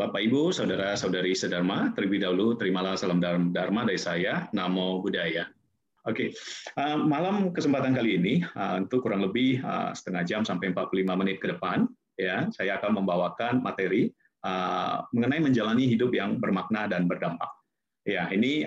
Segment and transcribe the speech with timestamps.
[0.00, 5.44] Bapak Ibu, saudara-saudari sedharma, terlebih dahulu terimalah salam dharma dari saya, Namo Buddhaya.
[6.08, 6.32] Oke,
[6.80, 11.36] uh, malam kesempatan kali ini uh, untuk kurang lebih uh, setengah jam sampai 45 menit
[11.44, 11.84] ke depan,
[12.16, 14.08] ya, saya akan membawakan materi
[15.12, 17.52] mengenai menjalani hidup yang bermakna dan berdampak.
[18.08, 18.64] Ya, ini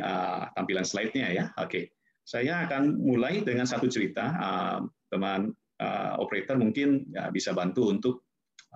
[0.53, 1.45] tampilan slide-nya ya.
[1.57, 4.37] Oke, saya akan mulai dengan satu cerita.
[4.37, 5.49] Uh, teman
[6.21, 8.21] operator mungkin ya, bisa bantu untuk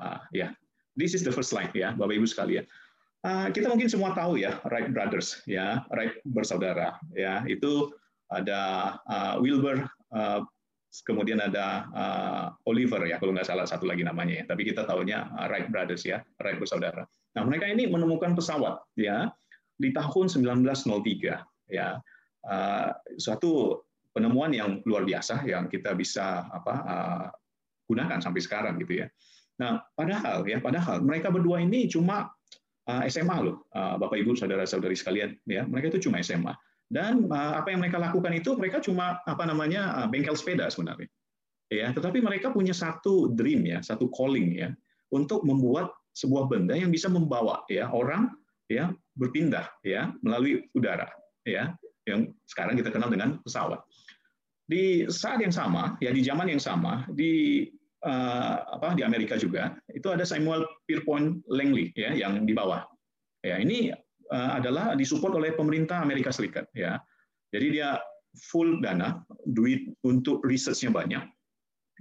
[0.02, 0.50] uh, ya
[0.98, 2.66] This is the first slide ya, Bapak Ibu sekalian.
[3.22, 7.46] Uh, kita mungkin semua tahu ya, Wright Brothers ya, Wright bersaudara ya.
[7.46, 7.94] Itu
[8.34, 10.42] ada uh, Wilbur, uh,
[11.06, 14.46] kemudian ada uh, Oliver ya, kalau nggak salah satu lagi namanya ya.
[14.50, 17.06] Tapi kita tahunya Wright Brothers ya, Wright bersaudara.
[17.38, 19.30] Nah, mereka ini menemukan pesawat ya
[19.78, 22.02] di tahun 1903 ya.
[22.48, 22.90] Uh,
[23.22, 23.86] suatu
[24.18, 27.28] penemuan yang luar biasa yang kita bisa apa uh,
[27.86, 29.08] gunakan sampai sekarang gitu ya.
[29.58, 32.30] Nah, padahal ya, padahal mereka berdua ini cuma
[32.88, 36.54] uh, SMA loh, uh, Bapak Ibu, saudara-saudari sekalian, ya, mereka itu cuma SMA.
[36.88, 41.10] Dan uh, apa yang mereka lakukan itu, mereka cuma apa namanya bengkel sepeda sebenarnya.
[41.68, 44.72] Ya, tetapi mereka punya satu dream ya, satu calling ya,
[45.12, 48.34] untuk membuat sebuah benda yang bisa membawa ya orang
[48.66, 51.06] ya berpindah ya melalui udara
[51.44, 51.76] ya,
[52.08, 53.84] yang sekarang kita kenal dengan pesawat.
[54.68, 57.64] Di saat yang sama, ya di zaman yang sama, di
[58.06, 62.86] apa di Amerika juga itu ada Samuel Pierpont Langley ya yang di bawah.
[63.46, 63.94] Ya, ini
[64.34, 67.00] uh, adalah disupport oleh pemerintah Amerika Serikat ya.
[67.54, 67.98] Jadi dia
[68.52, 71.24] full dana, duit untuk researchnya banyak.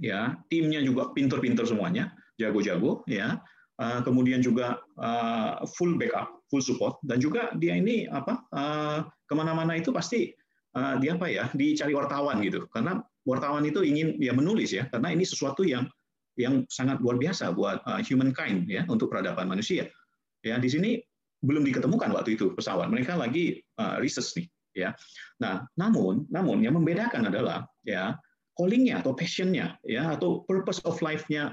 [0.03, 3.41] Ya, timnya juga pinter-pinter semuanya, jago-jago ya.
[3.77, 4.81] Uh, kemudian juga
[5.77, 8.41] full backup, full support dan juga dia ini apa
[9.29, 10.33] ke mana-mana itu pasti
[10.73, 15.27] dia apa ya dicari wartawan gitu karena wartawan itu ingin ya menulis ya karena ini
[15.27, 15.91] sesuatu yang
[16.39, 19.89] yang sangat luar biasa buat uh, humankind ya untuk peradaban manusia.
[20.45, 21.01] Ya di sini
[21.43, 22.89] belum diketemukan waktu itu pesawat.
[22.89, 24.47] Mereka lagi uh, research nih
[24.77, 24.91] ya.
[25.41, 28.15] Nah, namun namun yang membedakan adalah ya
[28.57, 31.53] callingnya atau passionnya ya atau purpose of life-nya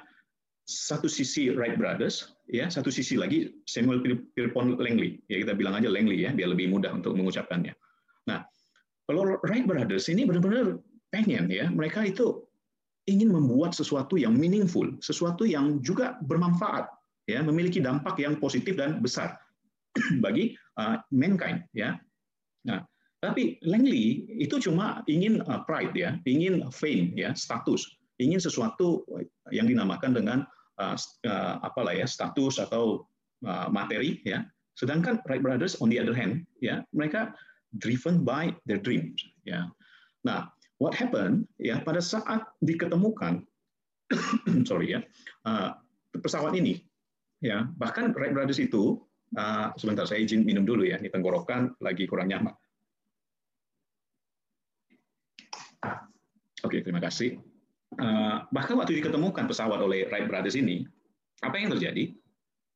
[0.64, 4.00] satu sisi Wright Brothers ya satu sisi lagi Samuel
[4.32, 7.76] Pierpont Langley ya kita bilang aja Langley ya biar lebih mudah untuk mengucapkannya.
[8.32, 8.48] Nah
[9.04, 10.80] kalau Wright Brothers ini benar-benar
[11.14, 12.42] pengen ya mereka itu
[13.08, 16.88] ingin membuat sesuatu yang meaningful, sesuatu yang juga bermanfaat,
[17.28, 19.36] ya, memiliki dampak yang positif dan besar
[20.24, 22.00] bagi uh, mankind, ya.
[22.64, 22.80] Nah,
[23.20, 27.84] tapi Langley itu cuma ingin uh, pride, ya, ingin fame, ya, status,
[28.24, 29.04] ingin sesuatu
[29.52, 30.40] yang dinamakan dengan
[30.80, 30.96] uh,
[31.28, 33.04] uh, apalah ya, status atau
[33.44, 34.48] uh, materi, ya.
[34.80, 37.36] Sedangkan Wright Brothers on the other hand, ya, mereka
[37.84, 39.68] driven by their dreams, ya.
[40.24, 40.48] Nah,
[40.82, 43.46] what happened ya pada saat diketemukan
[44.70, 45.00] sorry ya
[45.46, 45.78] uh,
[46.18, 46.82] pesawat ini
[47.44, 49.02] ya bahkan Wright Brothers itu
[49.38, 52.56] uh, sebentar saya izin minum dulu ya ini tenggorokan lagi kurang nyaman.
[56.64, 57.44] Oke terima kasih.
[58.00, 60.88] Uh, bahkan waktu diketemukan pesawat oleh Wright Brothers ini
[61.44, 62.16] apa yang terjadi?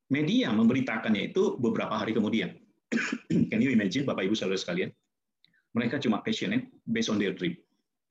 [0.07, 2.55] Media memberitakannya itu beberapa hari kemudian.
[3.51, 4.91] Can you imagine bapak ibu saudara sekalian?
[5.75, 7.59] Mereka cuma passionate based on their dream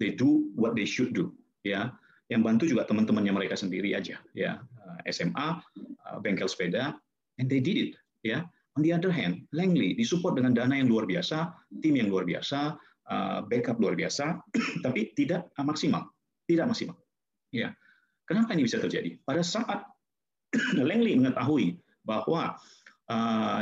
[0.02, 1.32] they do what they should do
[1.66, 1.92] ya.
[2.26, 4.62] Yang bantu juga teman-temannya mereka sendiri aja ya.
[5.06, 6.98] SMA uh, bengkel sepeda
[7.38, 7.90] and they did it
[8.26, 8.42] ya.
[8.76, 12.76] On the other hand Langley disupport dengan dana yang luar biasa tim yang luar biasa
[13.08, 14.42] uh, backup luar biasa
[14.84, 16.10] tapi tidak maksimal
[16.50, 16.96] tidak maksimal
[17.54, 17.72] ya.
[18.26, 19.22] Kenapa ini bisa terjadi?
[19.22, 19.86] Pada saat
[20.88, 22.58] Langley mengetahui bahwa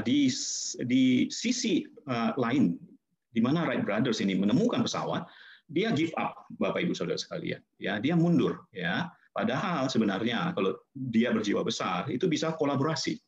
[0.09, 0.33] di
[0.89, 1.84] di sisi
[2.41, 2.81] lain
[3.34, 5.27] di mana Wright Brothers ini menemukan pesawat
[5.69, 7.60] dia give up Bapak Ibu Saudara sekalian.
[7.80, 9.08] Ya dia mundur ya.
[9.34, 13.19] Padahal sebenarnya kalau dia berjiwa besar itu bisa kolaborasi.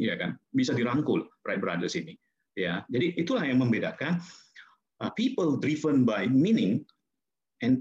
[0.00, 0.36] Ya kan?
[0.52, 2.18] Bisa dirangkul Wright Brothers ini.
[2.58, 4.18] Ya jadi itulah yang membedakan
[5.00, 6.82] uh, people driven by meaning
[7.62, 7.80] and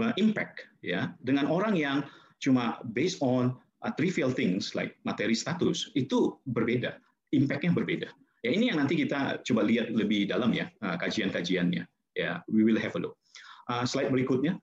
[0.00, 1.12] uh, impact ya.
[1.22, 2.02] Dengan orang yang
[2.40, 6.96] cuma based on uh, trivial things like materi status itu berbeda.
[7.36, 8.08] Impactnya berbeda.
[8.44, 12.94] Ya ini yang nanti kita coba lihat lebih dalam ya kajian-kajiannya Ya, we will have
[12.94, 13.18] a look.
[13.66, 14.56] Uh, slide berikutnya.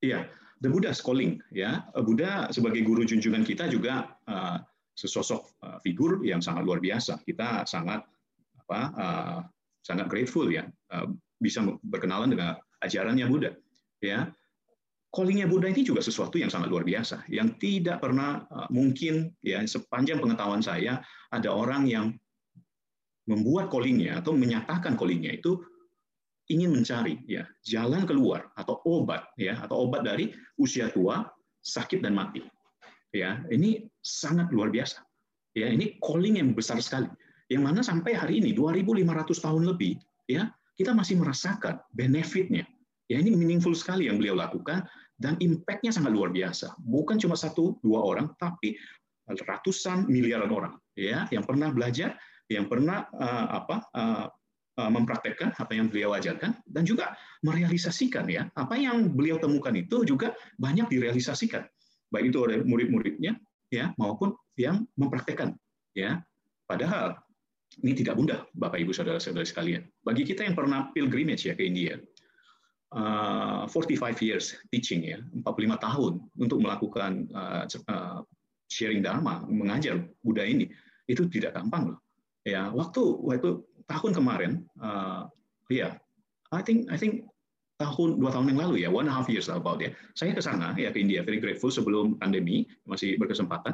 [0.00, 0.30] Iya,
[0.62, 1.42] the Buddha calling.
[1.50, 4.62] Ya, Buddha sebagai guru junjungan kita juga uh,
[4.94, 7.20] sesosok uh, figur yang sangat luar biasa.
[7.26, 8.06] Kita sangat
[8.64, 9.40] apa, uh,
[9.82, 11.10] sangat grateful ya uh,
[11.42, 13.52] bisa berkenalan dengan ajarannya Buddha.
[14.00, 14.32] Ya,
[15.12, 20.22] callingnya Buddha ini juga sesuatu yang sangat luar biasa, yang tidak pernah mungkin ya sepanjang
[20.22, 22.14] pengetahuan saya ada orang yang
[23.28, 25.60] membuat callingnya atau menyatakan callingnya itu
[26.50, 31.22] ingin mencari ya jalan keluar atau obat ya atau obat dari usia tua,
[31.62, 32.42] sakit dan mati.
[33.14, 35.02] Ya, ini sangat luar biasa.
[35.54, 37.10] Ya, ini calling yang besar sekali.
[37.50, 39.98] Yang mana sampai hari ini 2500 tahun lebih
[40.30, 40.46] ya,
[40.78, 42.66] kita masih merasakan benefitnya.
[43.10, 44.86] Ya, ini meaningful sekali yang beliau lakukan
[45.18, 46.78] dan impact-nya sangat luar biasa.
[46.78, 48.78] Bukan cuma satu dua orang tapi
[49.26, 52.14] ratusan miliaran orang ya yang pernah belajar,
[52.46, 54.26] yang pernah uh, apa uh,
[54.88, 58.48] mempraktekkan apa yang beliau ajarkan dan juga merealisasikan ya.
[58.56, 61.66] Apa yang beliau temukan itu juga banyak direalisasikan
[62.10, 63.38] baik itu oleh murid-muridnya
[63.70, 65.54] ya maupun yang mempraktekkan
[65.94, 66.20] ya.
[66.66, 67.18] Padahal
[67.82, 69.86] ini tidak mudah Bapak Ibu saudara-saudara sekalian.
[70.02, 71.98] Bagi kita yang pernah pilgrimage ya ke India
[72.94, 77.66] uh, 45 years teaching ya 45 tahun untuk melakukan uh,
[78.70, 80.70] sharing dharma mengajar Buddha ini
[81.06, 81.98] itu tidak gampang loh
[82.42, 82.70] ya.
[82.74, 83.50] Waktu waktu
[83.90, 85.26] tahun kemarin uh,
[85.66, 85.92] ya yeah,
[86.54, 87.26] I think I think
[87.80, 90.42] tahun dua tahun yang lalu ya one and a half years about ya saya ke
[90.44, 93.72] sana ya ke India very grateful sebelum pandemi masih berkesempatan.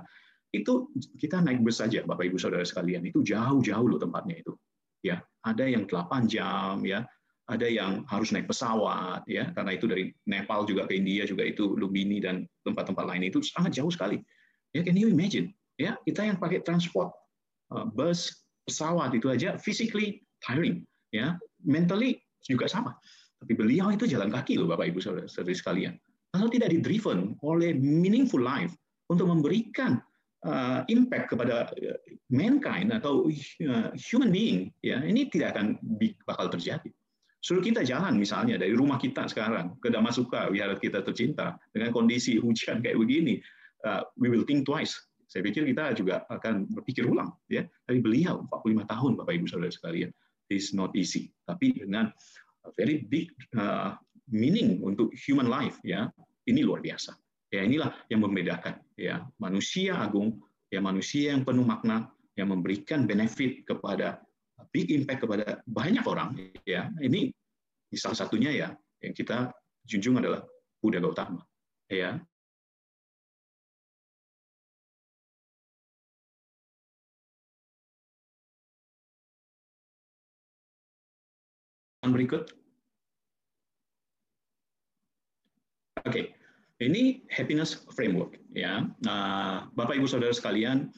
[0.55, 4.55] Itu kita naik bus saja bapak ibu saudara sekalian itu jauh-jauh loh tempatnya itu.
[5.03, 7.03] Ya ada yang 8 jam ya
[7.51, 11.75] ada yang harus naik pesawat ya karena itu dari Nepal juga ke India juga itu
[11.75, 14.23] Lumbini dan tempat-tempat lain itu sangat jauh sekali.
[14.71, 15.51] Ya can you imagine?
[15.83, 17.11] Ya kita yang pakai transport
[17.75, 20.83] uh, bus pesawat itu aja physically tiring
[21.15, 22.99] ya mentally juga sama
[23.41, 25.95] tapi beliau itu jalan kaki loh Bapak Ibu Saudara sekalian.
[26.33, 28.73] Kalau tidak di-driven oleh meaningful life
[29.13, 30.01] untuk memberikan
[30.45, 31.99] uh, impact kepada uh,
[32.33, 35.79] mankind atau uh, human being, ya ini tidak akan
[36.27, 36.91] bakal terjadi.
[37.45, 42.37] Suruh kita jalan misalnya dari rumah kita sekarang ke Damasuka, wihara kita tercinta, dengan kondisi
[42.43, 43.39] hujan kayak begini,
[43.87, 44.97] uh, we will think twice.
[45.27, 47.35] Saya pikir kita juga akan berpikir ulang.
[47.51, 47.67] ya.
[47.87, 50.11] Tapi beliau 45 tahun, Bapak Ibu Saudara sekalian,
[50.51, 51.35] is not easy.
[51.47, 52.15] Tapi dengan
[52.75, 53.95] very big uh,
[54.31, 56.11] meaning untuk human life ya
[56.51, 57.15] ini luar biasa
[57.55, 63.63] ya inilah yang membedakan ya manusia agung ya manusia yang penuh makna yang memberikan benefit
[63.63, 64.19] kepada
[64.75, 66.35] big impact kepada banyak orang
[66.67, 67.31] ya ini
[67.95, 68.69] salah satunya ya
[68.99, 69.55] yang kita
[69.87, 70.43] junjung adalah
[70.83, 71.41] Buddha Gautama
[71.87, 72.19] ya
[82.13, 82.51] berikut.
[86.07, 86.25] Oke, okay.
[86.79, 88.87] ini happiness framework ya.
[89.03, 90.95] Nah, Bapak Ibu Saudara sekalian,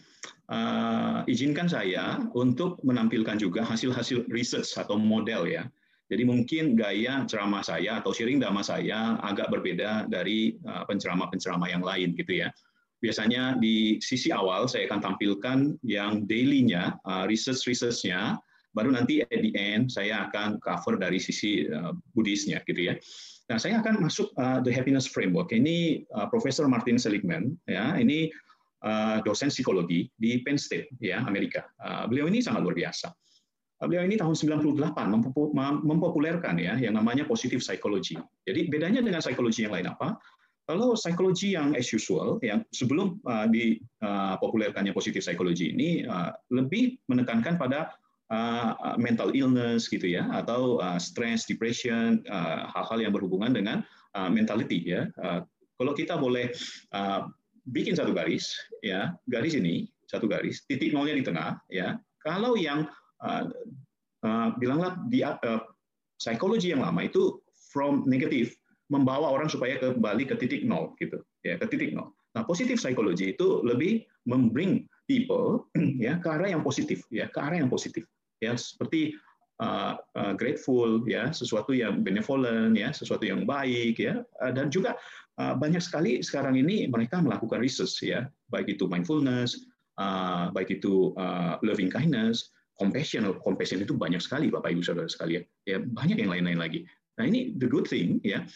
[0.52, 5.64] uh, izinkan saya untuk menampilkan juga hasil-hasil research atau model ya.
[6.08, 11.84] Jadi mungkin gaya ceramah saya atau sharing dhamma saya agak berbeda dari uh, penceramah-penceramah yang
[11.84, 12.48] lain gitu ya.
[12.98, 18.40] Biasanya di sisi awal saya akan tampilkan yang daily-nya, uh, research-research-nya,
[18.72, 22.94] baru nanti at the end saya akan cover dari sisi uh, Buddhisnya gitu ya.
[23.48, 25.48] Nah, saya akan masuk uh, the happiness framework.
[25.56, 28.28] Ini uh, Profesor Martin Seligman ya, ini
[28.84, 31.64] uh, dosen psikologi di Penn State ya, Amerika.
[31.80, 33.08] Uh, beliau ini sangat luar biasa.
[33.78, 34.74] Beliau ini tahun 98
[35.86, 38.18] mempopulerkan ya yang namanya positive psychology.
[38.42, 40.18] Jadi bedanya dengan psikologi yang lain apa?
[40.68, 47.56] Kalau psikologi yang as usual, yang sebelum uh, dipopulerkannya positive psychology ini uh, lebih menekankan
[47.56, 47.96] pada
[48.32, 52.22] uh, mental illness gitu ya atau uh, stress, depression,
[52.72, 53.84] hal-hal yang berhubungan dengan
[54.32, 55.06] mentality ya.
[55.78, 56.50] Kalau kita boleh
[57.70, 58.50] bikin satu garis
[58.82, 62.00] ya, garis ini satu garis, titik nolnya di tengah ya.
[62.24, 62.88] Kalau yang
[63.22, 63.44] uh,
[64.58, 65.22] bilanglah di
[66.18, 67.38] psikologi yang lama itu
[67.70, 68.56] from negatif
[68.88, 72.10] membawa orang supaya kembali ke titik nol gitu ya ke titik nol.
[72.32, 75.68] Nah, positif psikologi itu lebih membring people
[76.04, 79.14] ya ke arah yang positif ya ke arah yang positif ya seperti
[79.62, 84.22] uh, uh, grateful ya sesuatu yang benevolent ya sesuatu yang baik ya.
[84.42, 84.94] Uh, dan juga
[85.38, 88.26] uh, banyak sekali sekarang ini mereka melakukan research ya.
[88.50, 89.68] Baik itu mindfulness
[89.98, 95.42] uh, baik itu uh, loving kindness compassion compassion itu banyak sekali bapak ibu saudara sekalian
[95.66, 95.82] ya.
[95.82, 96.80] Banyak yang lain-lain lagi.
[97.18, 98.46] Nah ini the good thing ya.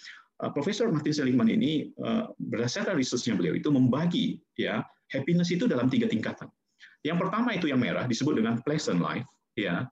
[0.42, 5.86] Uh, Profesor Martin Seligman ini uh, berdasarkan researchnya beliau itu membagi ya happiness itu dalam
[5.90, 6.50] tiga tingkatan.
[7.02, 9.26] Yang pertama itu yang merah disebut dengan pleasant life
[9.58, 9.88] ya.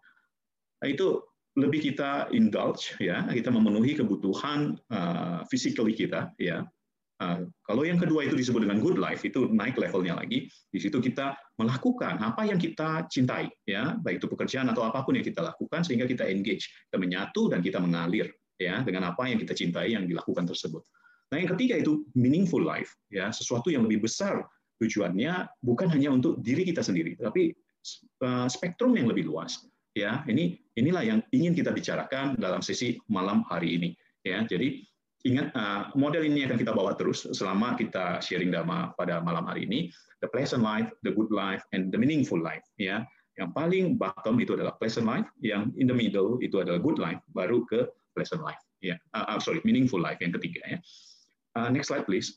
[0.81, 1.25] Itu
[1.59, 3.27] lebih kita indulge ya.
[3.29, 6.65] Kita memenuhi kebutuhan uh, physically kita ya.
[7.21, 10.49] Uh, kalau yang kedua itu disebut dengan good life itu naik levelnya lagi.
[10.73, 13.99] Di situ kita melakukan apa yang kita cintai ya.
[14.01, 17.61] Baik itu pekerjaan atau apa pun yang kita lakukan sehingga kita engage kita menyatu dan
[17.61, 20.81] kita mengalir ya dengan apa yang kita cintai yang dilakukan tersebut.
[21.31, 23.29] Nah yang ketiga itu meaningful life ya.
[23.29, 24.41] Sesuatu yang lebih besar
[24.81, 27.53] tujuannya bukan hanya untuk diri kita sendiri tapi
[28.49, 29.65] spektrum yang lebih luas.
[29.97, 33.91] Ya, ini inilah yang ingin kita bicarakan dalam sesi malam hari ini.
[34.23, 34.85] Ya, jadi
[35.27, 35.53] ingat
[35.99, 39.91] model ini akan kita bawa terus selama kita sharing dharma pada malam hari ini.
[40.21, 43.03] The pleasant life the good life and the meaningful life ya.
[43.41, 47.21] Yang paling bottom itu adalah pleasant life yang in the middle itu adalah good life
[47.33, 49.01] baru ke pleasant life ya.
[49.17, 50.79] Uh, sorry meaningful life yang ketiga ya.
[51.57, 52.37] Uh, next slide please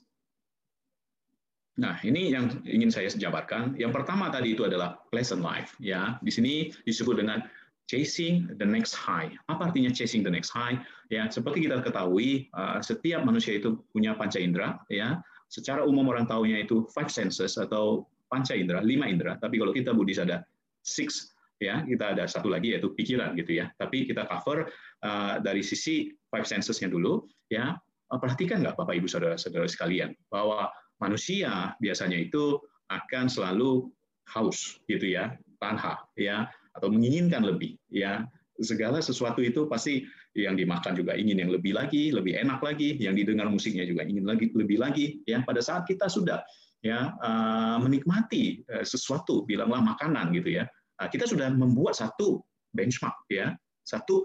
[1.74, 3.74] Nah, ini yang ingin saya jabarkan.
[3.82, 5.74] Yang pertama tadi itu adalah pleasant life.
[5.82, 7.42] Ya, di sini disebut dengan
[7.90, 9.34] chasing the next high.
[9.50, 10.78] Apa artinya chasing the next high?
[11.10, 14.78] Ya, seperti kita ketahui, uh, setiap manusia itu punya panca indera.
[14.94, 19.42] Ya, secara umum orang tahunya itu five senses atau panca indera, lima indera.
[19.42, 20.46] Tapi kalau kita Buddhis ada
[20.86, 23.74] six, ya, kita ada satu lagi yaitu pikiran gitu ya.
[23.82, 24.70] Tapi kita cover
[25.02, 27.26] uh, dari sisi five sensesnya dulu.
[27.50, 27.82] Ya,
[28.14, 30.70] perhatikan nggak Bapak Ibu saudara-saudara sekalian bahwa
[31.04, 32.56] manusia biasanya itu
[32.88, 33.92] akan selalu
[34.32, 36.48] haus gitu ya, tanha ya
[36.80, 38.24] atau menginginkan lebih ya.
[38.62, 40.06] Segala sesuatu itu pasti
[40.38, 44.24] yang dimakan juga ingin yang lebih lagi, lebih enak lagi, yang didengar musiknya juga ingin
[44.30, 45.42] lagi lebih lagi ya.
[45.42, 46.40] Pada saat kita sudah
[46.86, 50.70] ya uh, menikmati uh, sesuatu, bilanglah makanan gitu ya.
[51.02, 52.46] Uh, kita sudah membuat satu
[52.78, 54.24] benchmark ya, satu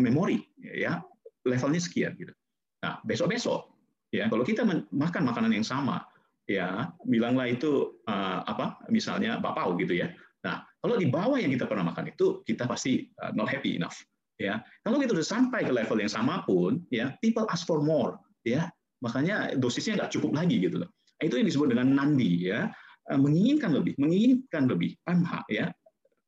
[0.00, 0.96] memori ya,
[1.44, 2.32] levelnya sekian gitu.
[2.80, 3.75] Nah, besok-besok
[4.16, 4.32] ya.
[4.32, 6.00] Kalau kita makan makanan yang sama
[6.46, 10.14] ya bilanglah itu uh, apa misalnya bapau gitu ya.
[10.46, 13.98] Nah kalau di bawah yang kita pernah makan itu kita pasti uh, not happy enough
[14.38, 14.62] ya.
[14.86, 18.70] Kalau kita sudah sampai ke level yang sama pun ya people ask for more ya.
[19.02, 20.90] Makanya dosisnya nggak cukup lagi gitu loh.
[21.20, 22.70] Itu yang disebut dengan nandi ya.
[23.10, 24.94] Uh, menginginkan lebih menginginkan lebih.
[25.02, 25.66] Tanha ya?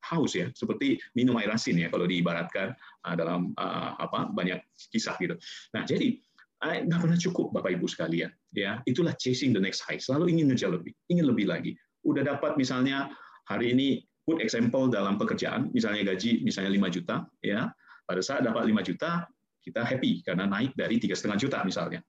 [0.02, 0.50] Haus ya.
[0.50, 2.72] Seperti minum air asin ya kalau diibaratkan
[3.18, 3.52] dalam
[3.98, 4.56] apa banyak
[4.88, 5.36] kisah gitu.
[5.74, 6.16] Nah jadi
[6.58, 8.30] nggak pernah cukup Bapak Ibu sekalian.
[8.50, 10.00] Ya, itulah chasing the next high.
[10.00, 11.78] Selalu ingin ngejar lebih, ingin lebih lagi.
[12.02, 13.10] Udah dapat misalnya
[13.46, 17.70] hari ini put example dalam pekerjaan, misalnya gaji misalnya 5 juta, ya.
[18.08, 19.24] Pada saat dapat 5 juta,
[19.62, 22.00] kita happy karena naik dari tiga setengah juta misalnya.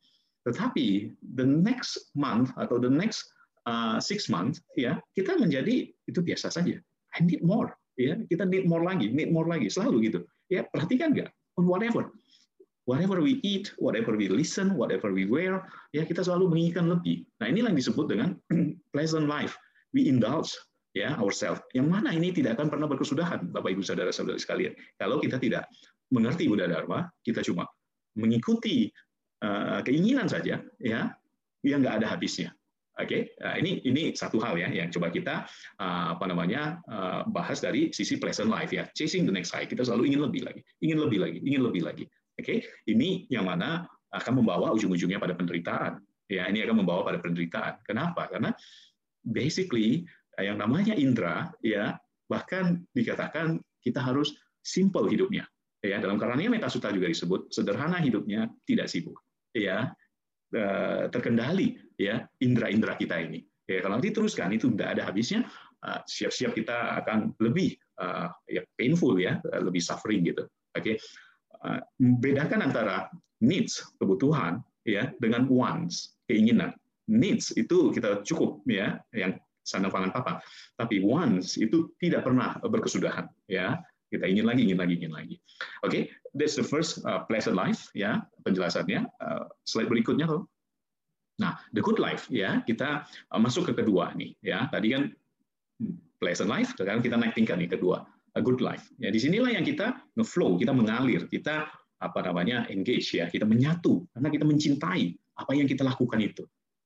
[0.48, 3.28] Tetapi the next month atau the next
[3.68, 6.80] uh, six months, ya kita menjadi itu biasa saja.
[7.14, 10.20] I need more, ya kita need more lagi, need more lagi, selalu gitu.
[10.48, 11.30] Ya perhatikan nggak
[11.60, 12.08] whatever
[12.90, 15.62] whatever we eat, whatever we listen, whatever we wear,
[15.94, 17.22] ya kita selalu menginginkan lebih.
[17.38, 18.34] Nah inilah yang disebut dengan
[18.94, 19.54] pleasant life.
[19.94, 20.58] We indulge
[20.98, 21.62] ya ourselves.
[21.78, 24.74] Yang mana ini tidak akan pernah berkesudahan, Bapak Ibu saudara-saudari sekalian.
[24.98, 25.70] Kalau kita tidak
[26.10, 27.70] mengerti Buddha Dharma, kita cuma
[28.18, 28.90] mengikuti
[29.46, 31.14] uh, keinginan saja, ya,
[31.62, 32.50] yang nggak ada habisnya.
[33.00, 33.22] Oke, okay?
[33.40, 35.48] nah, ini ini satu hal ya yang coba kita
[35.80, 39.64] uh, apa namanya uh, bahas dari sisi pleasant life ya, chasing the next high.
[39.64, 42.04] Kita selalu ingin lebih lagi, ingin lebih lagi, ingin lebih lagi.
[42.40, 42.60] Oke, okay?
[42.88, 43.84] ini yang mana
[44.16, 46.00] akan membawa ujung-ujungnya pada penderitaan.
[46.32, 47.84] Ya, ini akan membawa pada penderitaan.
[47.84, 48.32] Kenapa?
[48.32, 48.56] Karena
[49.28, 50.08] basically
[50.40, 52.00] yang namanya indera ya
[52.32, 55.44] bahkan dikatakan kita harus simple hidupnya.
[55.84, 59.20] Ya, dalam Karania Metasuta juga disebut sederhana hidupnya, tidak sibuk.
[59.52, 59.92] Ya,
[60.56, 63.44] eh, terkendali ya indera-indera kita ini.
[63.68, 65.44] Ya, kalau nanti teruskan itu tidak ada habisnya,
[65.84, 67.76] eh, siap-siap kita akan lebih
[68.48, 70.48] ya painful ya, lebih suffering gitu.
[70.72, 70.96] Oke.
[70.96, 70.96] Okay?
[71.60, 73.12] Uh, bedakan antara
[73.44, 76.76] needs kebutuhan ya dengan wants keinginan.
[77.10, 79.36] Needs itu kita cukup ya yang
[79.66, 80.34] sandang pangan papa.
[80.80, 83.80] Tapi wants itu tidak pernah berkesudahan ya.
[84.10, 85.36] Kita ingin lagi ingin lagi ingin lagi.
[85.86, 86.04] Oke okay?
[86.34, 89.06] that's the first uh, pleasant life ya penjelasannya.
[89.22, 90.50] Uh, slide berikutnya tuh.
[91.38, 94.66] Nah the good life ya kita uh, masuk ke kedua nih ya.
[94.70, 95.04] Tadi kan
[95.82, 98.06] hmm, pleasant life sekarang kita naik tingkat nih kedua
[98.36, 98.86] a good life.
[99.02, 101.70] Ya, di sinilah yang kita ngeflow, kita mengalir, kita
[102.00, 105.06] apa namanya engage ya, kita menyatu karena kita mencintai
[105.40, 106.44] apa yang kita lakukan itu.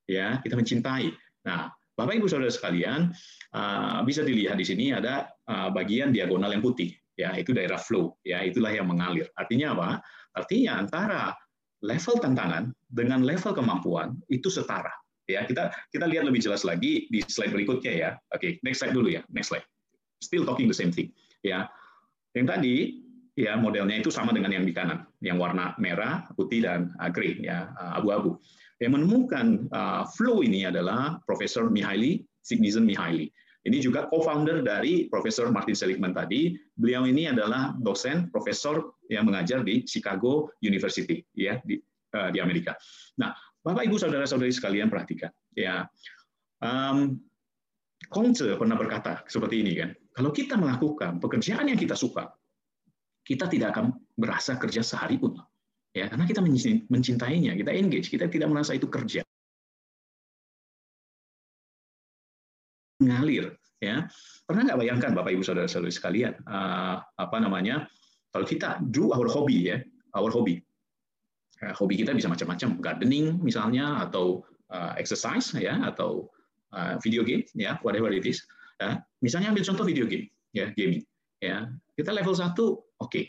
[0.09, 1.11] Ya, kita mencintai.
[1.47, 3.13] Nah, Bapak Ibu Saudara sekalian,
[3.53, 8.17] uh, bisa dilihat di sini ada uh, bagian diagonal yang putih, ya itu daerah flow,
[8.25, 9.29] ya itulah yang mengalir.
[9.37, 9.89] Artinya apa?
[10.33, 11.31] Artinya antara
[11.85, 14.91] level tantangan dengan level kemampuan itu setara.
[15.23, 18.09] Ya, kita kita lihat lebih jelas lagi di slide berikutnya ya.
[18.35, 19.63] Oke, next slide dulu ya, next slide.
[20.19, 21.13] Still talking the same thing
[21.45, 21.69] ya.
[22.33, 22.75] Yang tadi
[23.37, 27.37] ya modelnya itu sama dengan yang di kanan yang warna merah putih dan uh, grey
[27.43, 28.39] ya uh, abu-abu.
[28.81, 33.27] Yang menemukan uh, flow ini adalah Profesor Mihaly Csikszentmihalyi Mihaly.
[33.63, 36.51] Ini juga co-founder dari Profesor Martin Seligman tadi.
[36.75, 41.79] Beliau ini adalah dosen, profesor yang mengajar di Chicago University, ya di,
[42.35, 42.75] di Amerika.
[43.23, 43.31] Nah,
[43.63, 45.87] Bapak Ibu saudara-saudari sekalian perhatikan, ya.
[46.59, 47.23] Um,
[48.11, 52.29] Kongce pernah berkata seperti ini kan, kalau kita melakukan pekerjaan yang kita suka,
[53.25, 55.33] kita tidak akan berasa kerja sehari pun.
[55.93, 56.41] Ya, karena kita
[56.89, 59.21] mencintainya, kita engage, kita tidak merasa itu kerja.
[63.01, 64.09] Mengalir, ya.
[64.45, 67.85] Pernah nggak bayangkan Bapak Ibu Saudara-saudari sekalian, uh, apa namanya?
[68.33, 69.77] Kalau kita do our hobby ya,
[70.17, 70.61] our hobby.
[71.61, 74.41] uh, hobi kita bisa macam-macam, gardening misalnya, atau
[74.73, 76.29] uh, exercise ya, atau
[77.05, 78.41] video game ya, whatever it is.
[78.81, 79.01] Ya.
[79.21, 81.03] Misalnya ambil contoh video game, ya, gaming.
[81.43, 81.67] Ya,
[81.99, 83.25] kita level satu oke, okay,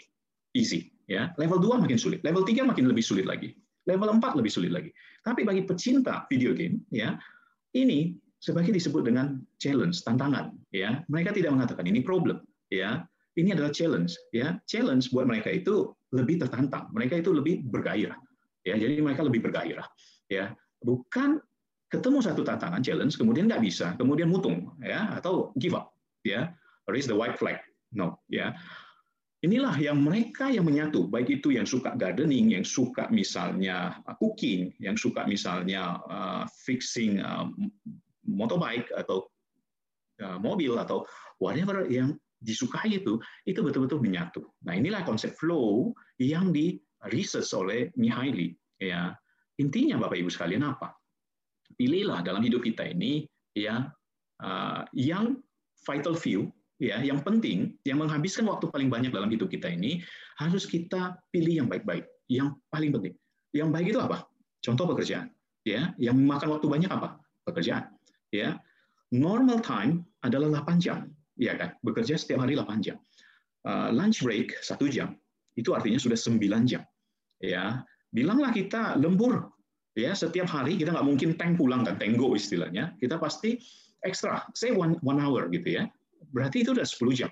[0.55, 0.95] easy.
[1.05, 3.53] Ya, level 2 makin sulit, level 3 makin lebih sulit lagi,
[3.85, 4.89] level 4 lebih sulit lagi.
[5.21, 7.21] Tapi bagi pecinta video game, ya,
[7.77, 11.05] ini sebagai disebut dengan challenge, tantangan, ya.
[11.13, 12.41] Mereka tidak mengatakan ini problem,
[12.73, 13.05] ya.
[13.35, 14.57] Ini adalah challenge, ya.
[14.65, 18.17] Challenge buat mereka itu lebih tertantang, mereka itu lebih bergairah,
[18.65, 18.75] ya.
[18.79, 19.85] Jadi mereka lebih bergairah,
[20.33, 20.57] ya.
[20.81, 21.37] Bukan
[21.95, 25.95] ketemu satu tantangan challenge kemudian nggak bisa, kemudian mutung, ya, atau give up,
[26.27, 26.51] ya.
[26.91, 27.63] Raise the white flag,
[27.95, 28.53] no, ya.
[29.45, 34.97] Inilah yang mereka yang menyatu, baik itu yang suka gardening, yang suka misalnya cooking, yang
[34.97, 37.45] suka misalnya uh, fixing uh,
[38.25, 39.29] motorbike atau
[40.25, 41.05] uh, mobil atau
[41.37, 44.49] whatever yang disukai itu itu betul-betul menyatu.
[44.65, 46.81] Nah inilah konsep flow yang di
[47.13, 48.57] research oleh Mihaly.
[48.81, 49.13] Ya
[49.61, 50.97] intinya Bapak Ibu sekalian apa?
[51.75, 53.91] Pilihlah dalam hidup kita ini ya
[54.93, 55.39] yang
[55.87, 56.51] vital few
[56.83, 60.03] ya yang penting yang menghabiskan waktu paling banyak dalam hidup kita ini
[60.43, 63.15] harus kita pilih yang baik-baik yang paling penting.
[63.55, 64.27] Yang baik itu apa?
[64.65, 65.31] Contoh pekerjaan
[65.63, 65.93] ya.
[66.01, 67.21] Yang memakan waktu banyak apa?
[67.47, 67.95] Pekerjaan
[68.35, 68.59] ya.
[69.15, 71.07] Normal time adalah 8 jam
[71.39, 71.77] ya kan?
[71.87, 72.99] Bekerja setiap hari 8 jam.
[73.65, 75.17] Uh, lunch break satu jam
[75.57, 76.83] itu artinya sudah 9 jam
[77.39, 77.85] ya.
[78.11, 79.54] Bilanglah kita lembur
[79.95, 83.59] ya setiap hari kita nggak mungkin tank pulang kan tenggo istilahnya kita pasti
[84.03, 85.89] ekstra say one, one hour gitu ya
[86.35, 87.31] berarti itu udah 10 jam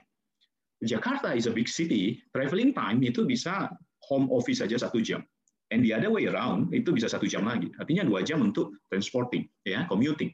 [0.83, 3.71] Jakarta is a big city traveling time itu bisa
[4.07, 5.23] home office saja satu jam
[5.71, 9.47] and the other way around itu bisa satu jam lagi artinya dua jam untuk transporting
[9.63, 10.31] ya commuting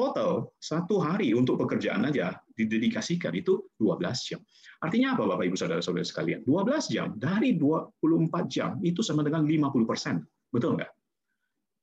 [0.00, 4.40] Total satu hari untuk pekerjaan aja didedikasikan itu 12 jam.
[4.80, 6.40] Artinya apa Bapak Ibu Saudara-saudara sekalian?
[6.46, 8.00] 12 jam dari 24
[8.48, 10.22] jam itu sama dengan 50 persen.
[10.48, 10.88] Betul nggak?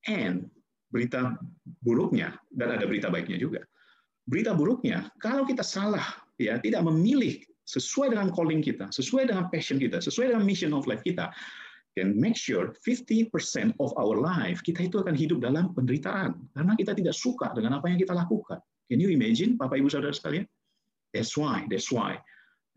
[0.08, 0.48] And
[0.88, 1.36] berita
[1.84, 3.62] buruknya, dan ada berita baiknya juga.
[4.28, 6.04] Berita buruknya, kalau kita salah,
[6.39, 10.88] ya tidak memilih sesuai dengan calling kita, sesuai dengan passion kita, sesuai dengan mission of
[10.88, 11.32] life kita,
[11.98, 13.34] can make sure 50%
[13.82, 17.89] of our life kita itu akan hidup dalam penderitaan karena kita tidak suka dengan apa
[17.89, 18.62] yang kita lakukan.
[18.88, 20.46] Can you imagine, Bapak Ibu Saudara sekalian?
[21.12, 22.22] That's why, that's why.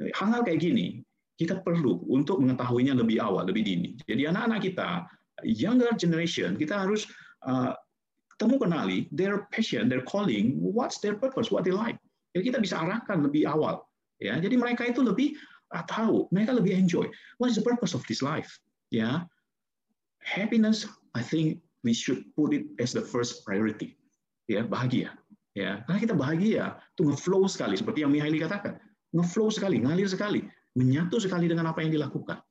[0.00, 1.04] Hal-hal kayak gini
[1.36, 3.96] kita perlu untuk mengetahuinya lebih awal, lebih dini.
[4.08, 4.88] Jadi anak-anak kita,
[5.44, 7.08] younger generation, kita harus
[7.44, 7.76] uh,
[8.40, 11.96] temu kenali their passion, their calling, what's their purpose, what they like.
[12.32, 13.84] Jadi kita bisa arahkan lebih awal.
[14.20, 15.34] Ya, jadi mereka itu lebih
[15.72, 17.08] uh, tahu, mereka lebih enjoy.
[17.40, 18.48] What is the purpose of this life?
[18.90, 19.24] ya
[20.20, 23.96] happiness I think we should put it as the first priority
[24.50, 25.14] ya bahagia
[25.54, 26.64] ya karena kita bahagia
[26.98, 28.76] itu ngeflow sekali seperti yang Mihaly katakan
[29.14, 32.42] ngeflow sekali ngalir sekali menyatu sekali dengan apa yang dilakukan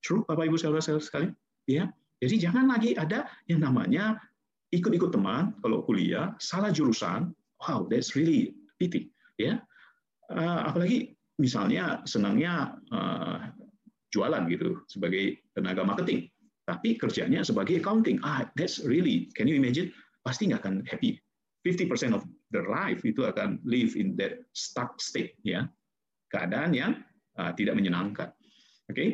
[0.00, 1.36] true Bapak Ibu saudara sekalian
[1.68, 4.22] ya jadi jangan lagi ada yang namanya
[4.70, 7.34] ikut-ikut teman kalau kuliah salah jurusan
[7.66, 9.58] wow that's really pity ya
[10.30, 13.50] uh, apalagi misalnya senangnya uh,
[14.12, 16.28] jualan gitu sebagai tenaga marketing,
[16.68, 18.20] tapi kerjanya sebagai accounting.
[18.20, 19.90] Ah, that's really, can you imagine?
[20.22, 21.18] Pasti nggak akan happy.
[21.64, 25.66] 50% of the life itu akan live in that stuck state, ya,
[26.28, 26.92] keadaan yang
[27.40, 28.34] uh, tidak menyenangkan.
[28.90, 29.10] Oke, okay?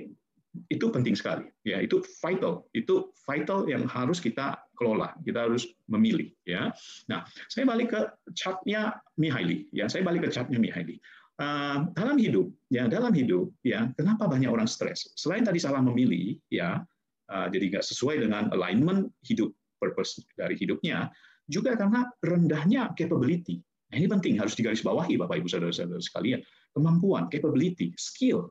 [0.72, 6.32] Itu penting sekali, ya, itu vital, itu vital yang harus kita kelola, kita harus memilih,
[6.48, 6.72] ya.
[7.06, 8.00] Nah, saya balik ke
[8.32, 10.98] chartnya Mihaly, ya, saya balik ke chartnya Mihaly.
[11.38, 15.06] Uh, dalam hidup ya dalam hidup ya kenapa banyak orang stres?
[15.14, 16.82] Selain tadi salah memilih ya
[17.30, 21.06] uh, jadi nggak sesuai dengan alignment hidup purpose dari hidupnya
[21.46, 23.62] juga karena rendahnya capability.
[23.88, 26.42] Nah, ini penting harus digarisbawahi bapak ibu saudara-saudara sekalian.
[26.74, 28.50] Kemampuan capability skill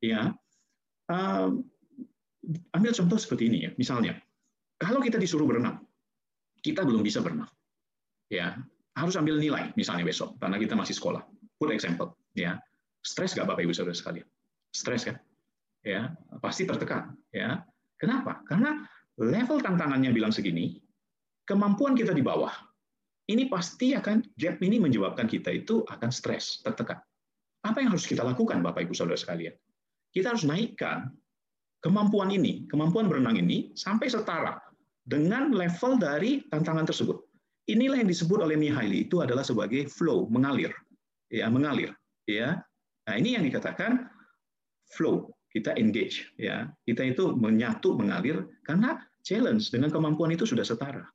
[0.00, 0.32] ya
[2.72, 4.18] ambil contoh seperti ini ya misalnya
[4.78, 5.82] kalau kita disuruh berenang
[6.62, 7.50] kita belum bisa berenang
[8.32, 8.56] ya.
[8.92, 11.24] Harus ambil nilai misalnya besok karena kita masih sekolah.
[11.56, 12.56] Put example ya.
[13.02, 14.28] Stres nggak bapak ibu saudara sekalian?
[14.72, 15.16] Stres kan?
[15.82, 17.60] Ya pasti tertekan ya.
[17.98, 18.40] Kenapa?
[18.46, 18.84] Karena
[19.18, 20.80] level tantangannya bilang segini
[21.44, 22.52] kemampuan kita di bawah
[23.32, 27.00] ini pasti akan gap ini menyebabkan kita itu akan stres tertekan.
[27.64, 29.56] Apa yang harus kita lakukan bapak ibu saudara sekalian
[30.12, 31.08] kita harus naikkan
[31.82, 34.60] kemampuan ini kemampuan berenang ini sampai setara
[35.02, 37.18] dengan level dari tantangan tersebut.
[37.70, 40.70] Inilah yang disebut oleh Mihaly itu adalah sebagai flow mengalir.
[41.30, 41.94] Ya mengalir
[42.26, 42.60] ya.
[43.08, 44.06] Nah ini yang dikatakan
[44.94, 46.70] flow kita engage ya.
[46.86, 51.06] Kita itu menyatu mengalir karena challenge dengan kemampuan itu sudah setara.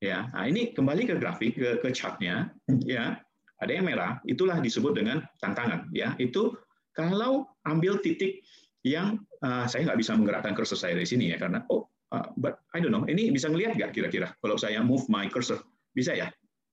[0.00, 2.52] Ya nah ini kembali ke grafik ke, ke chartnya
[2.84, 3.20] ya.
[3.62, 6.16] Ada yang merah itulah disebut dengan tantangan ya.
[6.18, 6.56] Itu
[6.92, 8.44] kalau ambil titik
[8.82, 12.60] yang uh, saya nggak bisa menggerakkan cursor saya dari sini ya karena oh uh, but
[12.76, 13.08] I don't know.
[13.08, 15.64] Ini bisa ngelihat nggak kira-kira kalau saya move my cursor?
[15.96, 16.28] Bisa ya?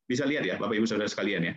[0.05, 1.53] Bisa lihat ya, Bapak Ibu Saudara sekalian ya?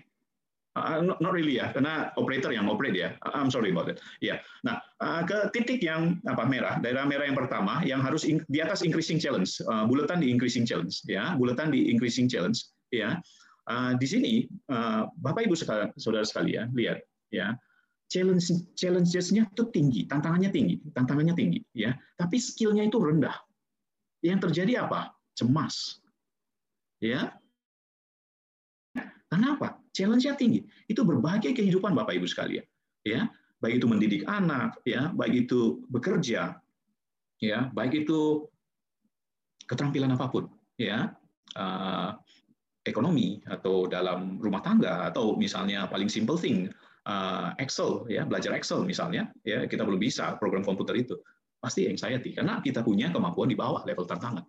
[0.72, 3.12] Uh, not, not really ya, karena operator yang operate ya.
[3.28, 4.00] I'm sorry about it.
[4.24, 4.24] Ya.
[4.24, 4.38] Yeah.
[4.64, 8.64] Nah, uh, ke titik yang apa merah, daerah merah yang pertama yang harus in, di
[8.64, 13.20] atas increasing challenge, uh, bulatan di increasing challenge, ya, bulatan di increasing challenge, ya.
[13.68, 14.32] Uh, di sini
[14.72, 15.54] uh, Bapak Ibu
[16.00, 17.52] saudara sekalian lihat, ya,
[18.12, 21.96] challenge challenges-nya itu tinggi, tantangannya tinggi, tantangannya tinggi, ya.
[22.20, 23.40] Tapi skillnya itu rendah.
[24.20, 25.16] Yang terjadi apa?
[25.32, 26.04] Cemas,
[27.00, 27.32] ya.
[29.32, 29.80] Kenapa?
[29.92, 30.64] challenge-nya tinggi.
[30.88, 32.64] Itu berbagai kehidupan Bapak Ibu sekalian.
[33.04, 33.28] Ya,
[33.60, 36.58] baik itu mendidik anak, ya, baik itu bekerja,
[37.42, 38.46] ya, baik itu
[39.66, 40.46] keterampilan apa pun,
[40.78, 41.10] ya,
[41.58, 42.14] uh,
[42.86, 46.70] ekonomi atau dalam rumah tangga atau misalnya paling simple thing
[47.06, 51.18] uh, Excel, ya, belajar Excel misalnya, ya, kita belum bisa program komputer itu,
[51.62, 54.44] pasti anxiety karena kita punya kemampuan di bawah level tantangan.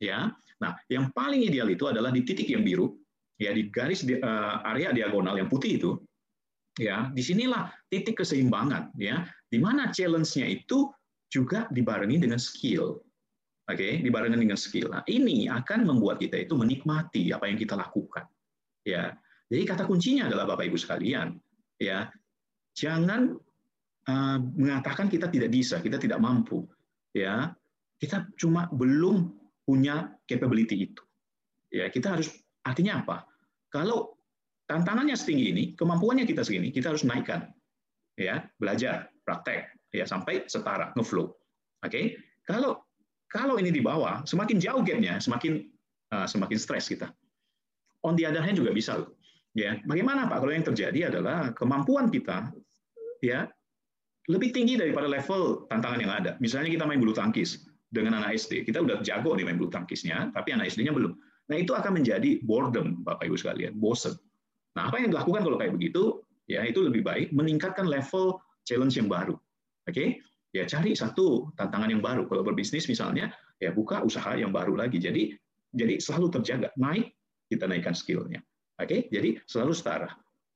[0.00, 2.96] Ya, nah, yang paling ideal itu adalah di titik yang biru,
[3.40, 5.90] ya di garis uh, area diagonal yang putih itu
[6.76, 10.92] ya di sinilah titik keseimbangan ya di mana challenge-nya itu
[11.32, 13.00] juga dibarengi dengan skill
[13.66, 14.04] oke okay?
[14.04, 18.28] dibarengi dengan skill nah ini akan membuat kita itu menikmati apa yang kita lakukan
[18.84, 19.16] ya
[19.48, 21.34] jadi kata kuncinya adalah bapak ibu sekalian
[21.80, 22.12] ya
[22.76, 23.34] jangan
[24.06, 26.68] uh, mengatakan kita tidak bisa kita tidak mampu
[27.16, 27.50] ya
[27.96, 29.32] kita cuma belum
[29.64, 31.02] punya capability itu
[31.72, 32.28] ya kita harus
[32.62, 33.24] artinya apa
[33.70, 34.20] kalau
[34.70, 37.50] tantangannya setinggi ini, kemampuannya kita segini, kita harus naikkan.
[38.14, 41.26] Ya, belajar, praktek, ya sampai setara, ngeflow.
[41.26, 41.34] Oke?
[41.82, 42.04] Okay?
[42.46, 42.86] Kalau
[43.30, 45.66] kalau ini di bawah, semakin jauh gapnya, semakin
[46.14, 47.10] uh, semakin stres kita.
[48.02, 49.14] On the other hand juga bisa loh.
[49.58, 50.46] Ya, bagaimana Pak?
[50.46, 52.54] Kalau yang terjadi adalah kemampuan kita
[53.18, 53.50] ya
[54.30, 56.38] lebih tinggi daripada level tantangan yang ada.
[56.38, 60.30] Misalnya kita main bulu tangkis dengan anak SD, kita udah jago nih main bulu tangkisnya,
[60.30, 61.18] tapi anak SD-nya belum.
[61.50, 64.14] Nah, itu akan menjadi boredom, Bapak Ibu sekalian, bosen.
[64.78, 66.22] Nah, apa yang dilakukan kalau kayak begitu?
[66.46, 69.34] Ya, itu lebih baik meningkatkan level challenge yang baru.
[69.90, 69.94] Oke?
[69.94, 70.08] Okay?
[70.54, 72.30] Ya, cari satu tantangan yang baru.
[72.30, 75.02] Kalau berbisnis misalnya, ya buka usaha yang baru lagi.
[75.02, 75.34] Jadi
[75.74, 76.70] jadi selalu terjaga.
[76.78, 77.14] Naik,
[77.50, 78.42] kita naikkan skillnya.
[78.80, 78.88] Oke?
[78.88, 79.00] Okay?
[79.12, 80.08] Jadi selalu setara.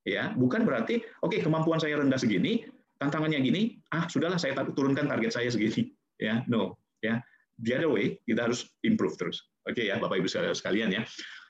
[0.04, 2.68] Ya, bukan berarti oke okay, kemampuan saya rendah segini,
[3.00, 5.96] tantangannya gini, ah sudahlah saya turunkan target saya segini.
[6.20, 6.76] Ya, no.
[7.00, 7.24] Ya,
[7.60, 9.48] the other way kita harus improve terus.
[9.64, 11.02] Oke ya, Bapak Ibu saudara sekalian ya.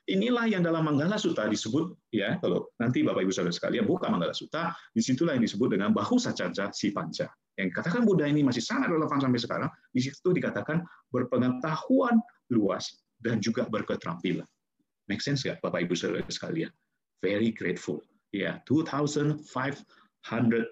[0.04, 4.36] Inilah yang dalam Manggala Sutta disebut ya, kalau nanti Bapak Ibu saudara sekalian buka Manggala
[4.36, 7.26] Sutta, di situlah yang disebut dengan bahu sacaca si panca.
[7.56, 12.20] Yang katakan Buddha ini masih sangat relevan sampai sekarang, di situ dikatakan berpengetahuan
[12.52, 14.44] luas dan juga berketerampilan.
[15.10, 16.72] Make sense ya, Bapak Ibu saudara sekalian?
[17.20, 18.00] Very grateful.
[18.34, 19.44] Ya, 2500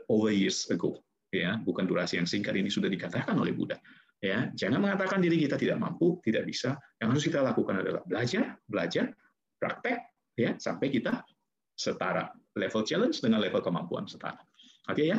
[0.09, 1.01] over years ago.
[1.33, 3.81] Ya, bukan durasi yang singkat ini sudah dikatakan oleh Buddha
[4.23, 8.55] ya jangan mengatakan diri kita tidak mampu tidak bisa yang harus kita lakukan adalah belajar
[8.71, 9.11] belajar
[9.59, 9.99] praktek
[10.39, 11.27] ya sampai kita
[11.75, 14.39] setara level challenge dengan level kemampuan setara
[14.87, 15.19] oke okay, ya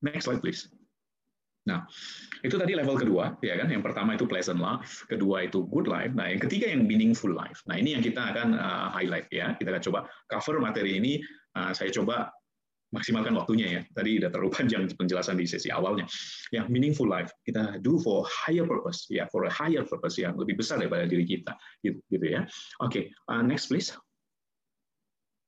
[0.00, 0.72] next slide please
[1.68, 1.84] nah
[2.40, 6.10] itu tadi level kedua ya kan yang pertama itu pleasant life kedua itu good life
[6.16, 9.76] nah yang ketiga yang meaningful life nah ini yang kita akan uh, highlight ya kita
[9.76, 9.98] akan coba
[10.32, 11.20] cover materi ini
[11.60, 12.32] uh, saya coba
[12.90, 13.80] maksimalkan waktunya ya.
[13.94, 16.06] Tadi udah terlalu panjang penjelasan di sesi awalnya.
[16.50, 20.58] Yang meaningful life kita do for higher purpose ya, for a higher purpose yang lebih
[20.58, 22.42] besar daripada diri kita gitu, gitu ya.
[22.82, 23.94] Oke, okay, uh, next please.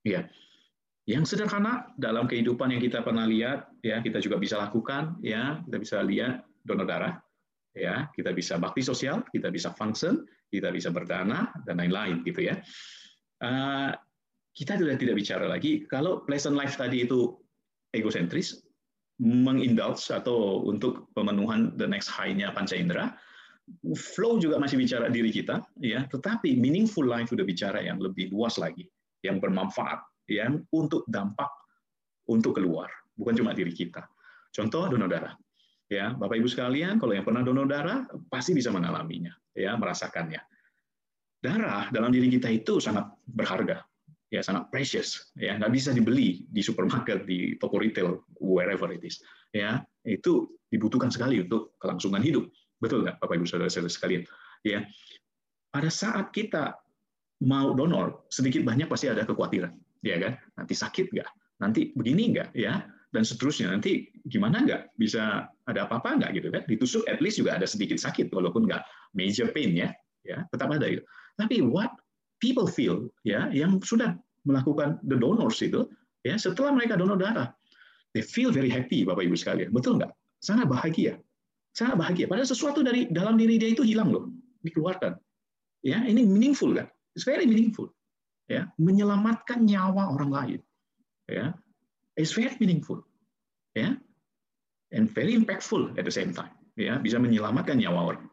[0.03, 0.27] Ya.
[1.03, 5.77] Yang sederhana dalam kehidupan yang kita pernah lihat ya, kita juga bisa lakukan ya, kita
[5.83, 7.19] bisa lihat donor darah
[7.75, 12.55] ya, kita bisa bakti sosial, kita bisa function, kita bisa berdana dan lain-lain gitu ya.
[13.43, 13.91] Uh,
[14.55, 17.35] kita sudah tidak bicara lagi kalau pleasant life tadi itu
[17.91, 18.62] egosentris,
[19.19, 23.11] mengindulge atau untuk pemenuhan the next high-nya panca indera,
[23.95, 28.59] flow juga masih bicara diri kita, ya, tetapi meaningful life sudah bicara yang lebih luas
[28.59, 28.88] lagi,
[29.23, 31.51] yang bermanfaat, yang untuk dampak
[32.31, 34.07] untuk keluar, bukan cuma diri kita.
[34.53, 35.35] Contoh donor darah.
[35.91, 40.41] Ya, Bapak Ibu sekalian, kalau yang pernah donor darah pasti bisa mengalaminya, ya, merasakannya.
[41.43, 43.85] Darah dalam diri kita itu sangat berharga,
[44.33, 49.21] ya sangat precious ya nggak bisa dibeli di supermarket di toko retail wherever it is
[49.53, 52.49] ya itu dibutuhkan sekali untuk kelangsungan hidup
[52.81, 54.25] betul nggak bapak ibu saudara-saudara sekalian
[54.65, 54.89] ya
[55.69, 56.81] pada saat kita
[57.45, 60.33] mau donor sedikit banyak pasti ada kekhawatiran ya kan?
[60.59, 61.29] Nanti sakit nggak?
[61.62, 62.55] Nanti begini nggak?
[62.59, 62.87] Ya.
[63.12, 63.69] Dan seterusnya.
[63.69, 64.97] Nanti gimana nggak?
[64.97, 66.62] Bisa ada apa-apa nggak gitu kan?
[66.67, 68.83] Ditusuk at least juga ada sedikit sakit walaupun nggak
[69.15, 69.93] major pain ya.
[70.23, 71.03] Ya tetap ada itu
[71.37, 71.91] tapi what
[72.43, 75.87] people feel ya yang sudah melakukan the donors itu
[76.27, 77.55] ya setelah mereka donor darah
[78.12, 79.71] they feel very happy Bapak Ibu sekalian.
[79.73, 80.12] Betul nggak?
[80.43, 81.17] Sangat bahagia.
[81.73, 82.29] Sangat bahagia.
[82.29, 84.29] Padahal sesuatu dari dalam diri dia itu hilang loh,
[84.61, 85.17] dikeluarkan.
[85.81, 86.85] Ya, ini meaningful kan?
[87.17, 87.88] It's very meaningful.
[88.53, 90.61] Ya, menyelamatkan nyawa orang lain.
[91.25, 91.57] Ya,
[92.21, 93.01] it's very meaningful.
[93.73, 93.97] Ya,
[94.93, 96.53] and very impactful at the same time.
[96.77, 98.25] Ya, bisa menyelamatkan nyawa orang.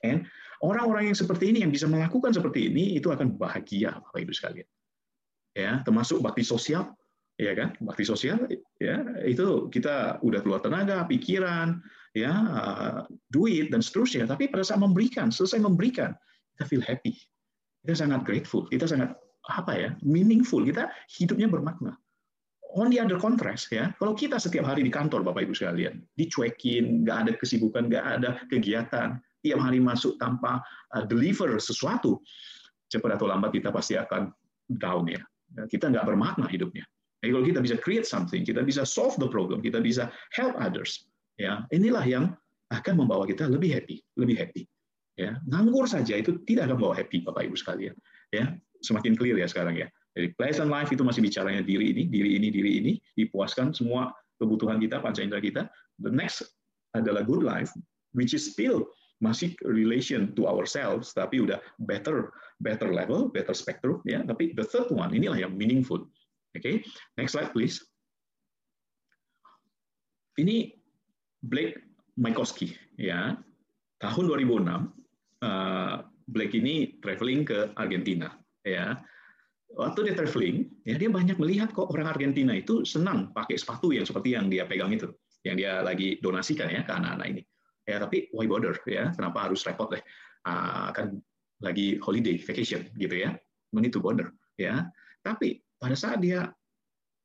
[0.00, 0.24] And
[0.64, 4.68] orang-orang yang seperti ini yang bisa melakukan seperti ini itu akan bahagia, Bapak Ibu sekalian.
[5.52, 6.96] Ya, termasuk bakti sosial,
[7.36, 7.76] ya kan?
[7.80, 8.48] Bakti sosial,
[8.80, 11.80] ya itu kita udah keluar tenaga, pikiran,
[12.16, 12.32] ya
[13.28, 16.16] duit dan seterusnya tapi pada saat memberikan selesai memberikan
[16.56, 17.12] kita feel happy
[17.84, 19.12] kita sangat grateful kita sangat
[19.50, 20.62] apa ya meaningful.
[20.62, 21.94] Kita hidupnya bermakna.
[22.76, 23.94] On the other contrast ya.
[23.96, 28.30] Kalau kita setiap hari di kantor bapak ibu sekalian dicuekin nggak ada kesibukan nggak ada
[28.52, 30.60] kegiatan tiap hari masuk tanpa
[30.92, 32.20] uh, deliver sesuatu
[32.92, 34.28] cepat atau lambat kita pasti akan
[34.76, 35.22] down ya.
[35.70, 36.84] Kita nggak bermakna hidupnya.
[37.24, 41.08] Jadi kalau kita bisa create something kita bisa solve the problem kita bisa help others
[41.40, 42.36] ya inilah yang
[42.72, 44.62] akan membawa kita lebih happy, lebih happy.
[45.16, 47.96] Ya, nganggur saja itu tidak akan membawa happy, Bapak Ibu sekalian.
[48.34, 48.52] Ya,
[48.86, 49.90] semakin clear ya sekarang ya.
[50.14, 54.78] Jadi pleasant life itu masih bicaranya diri ini, diri ini, diri ini, dipuaskan semua kebutuhan
[54.78, 55.68] kita, panca indera kita.
[56.00, 56.46] The next
[56.94, 57.68] adalah good life,
[58.14, 58.86] which is still
[59.20, 64.24] masih relation to ourselves, tapi udah better, better level, better spectrum, ya.
[64.24, 66.06] Tapi the third one inilah yang meaningful.
[66.56, 66.76] Oke, okay?
[67.20, 67.80] next slide please.
[70.36, 70.72] Ini
[71.44, 71.80] Blake
[72.16, 73.36] Mycoskie ya
[74.00, 74.64] tahun 2006
[75.44, 78.32] uh, Blake ini traveling ke Argentina
[78.66, 78.98] ya.
[79.66, 84.06] Waktu dia traveling ya dia banyak melihat kok orang Argentina itu senang pakai sepatu yang
[84.06, 85.10] seperti yang dia pegang itu
[85.42, 87.42] yang dia lagi donasikan ya ke anak-anak ini.
[87.86, 89.14] Ya tapi why bother ya?
[89.14, 90.02] Kenapa harus repot deh?
[90.46, 91.18] Uh, kan
[91.62, 93.34] lagi holiday vacation gitu ya.
[93.74, 94.86] Need to bother ya.
[95.22, 96.50] Tapi pada saat dia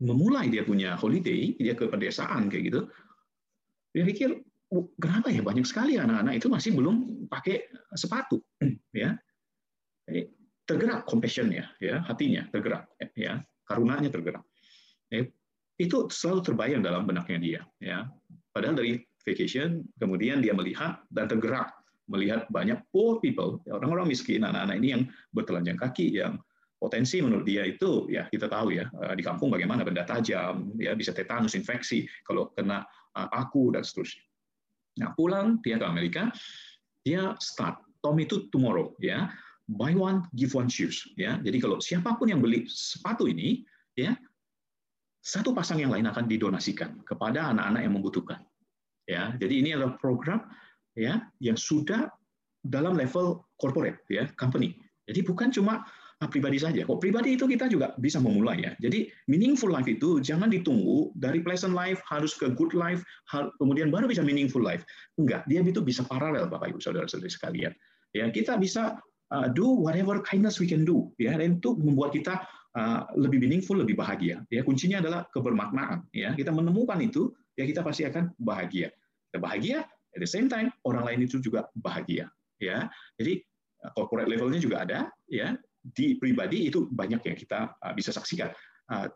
[0.02, 2.82] memulai dia punya holiday dia ke pedesaan kayak gitu
[3.94, 4.30] dia pikir
[4.98, 5.46] kenapa ya?
[5.46, 8.42] Banyak sekali anak-anak itu masih belum pakai sepatu
[8.98, 9.14] ya
[10.72, 14.44] tergerak compassion ya ya hatinya tergerak ya karunanya tergerak.
[15.12, 15.28] Ya,
[15.76, 18.08] itu selalu terbayang dalam benaknya dia ya.
[18.56, 21.76] Padahal dari vacation kemudian dia melihat dan tergerak
[22.08, 26.42] melihat banyak poor people orang-orang miskin anak-anak ini yang bertelanjang kaki yang
[26.82, 30.98] potensi menurut dia itu ya kita tahu ya eh, di kampung bagaimana benda tajam ya
[30.98, 34.24] bisa tetanus infeksi kalau kena Uh, aku dan seterusnya.
[35.04, 36.32] Nah pulang dia ke Amerika,
[37.04, 39.28] dia start Tom itu tomorrow ya
[39.70, 41.38] buy one give one shoes ya.
[41.42, 43.62] Jadi kalau siapa pun yang beli sepatu ini
[43.94, 44.16] ya
[45.22, 48.42] satu pasang yang lain akan didonasikan kepada anak-anak yang membutuhkan.
[49.06, 50.46] Ya, jadi ini adalah program
[50.98, 52.10] ya yang sudah
[52.62, 54.78] dalam level corporate ya company.
[55.06, 55.86] Jadi bukan cuma
[56.22, 56.86] Ah, pribadi saja.
[56.86, 58.78] Kok pribadi itu kita juga bisa memulai ya.
[58.78, 63.02] Jadi meaningful life itu jangan ditunggu dari pleasant life harus ke good life,
[63.58, 64.86] kemudian baru bisa meaningful life.
[65.18, 67.74] Enggak, dia itu bisa paralel Bapak Ibu Saudara-saudari sekalian.
[68.14, 72.44] Ya, kita bisa uh, do whatever kindness we can do ya dan itu membuat kita
[72.76, 74.44] uh, lebih meaningful, lebih bahagia.
[74.52, 76.36] Ya, kuncinya adalah kebermaknaan ya.
[76.36, 78.92] Kita menemukan itu ya kita pasti akan bahagia.
[79.32, 82.28] Kita bahagia at the same time orang lain itu juga bahagia
[82.60, 82.92] ya.
[83.16, 83.40] Jadi
[83.88, 85.00] uh, corporate levelnya juga ada
[85.32, 88.54] ya di pribadi itu banyak yang kita bisa saksikan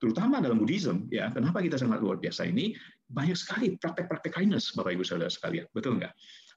[0.02, 2.74] terutama dalam Buddhism ya kenapa kita sangat luar biasa ini
[3.06, 6.10] banyak sekali praktek-praktek kindness Bapak Ibu Saudara sekalian betul nggak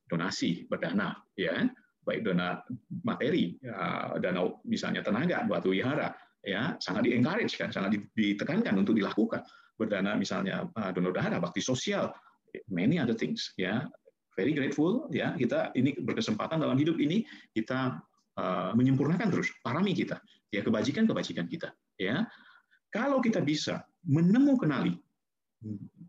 [0.08, 1.68] donasi berdana ya
[2.08, 2.64] baik dana
[3.04, 8.96] materi ya, dana misalnya tenaga batu wihara ya sangat di encourage kan sangat ditekankan untuk
[8.96, 9.44] dilakukan.
[9.76, 12.08] Berdana misalnya uh, donor darah bakti sosial
[12.72, 13.84] many other things ya.
[14.32, 18.00] Very grateful ya kita ini berkesempatan dalam hidup ini kita
[18.38, 20.22] Eh, menyempurnakan terus parami kita,
[20.54, 22.22] ya kebajikan kebajikan kita, ya.
[22.86, 24.94] Kalau kita bisa menemukan kenali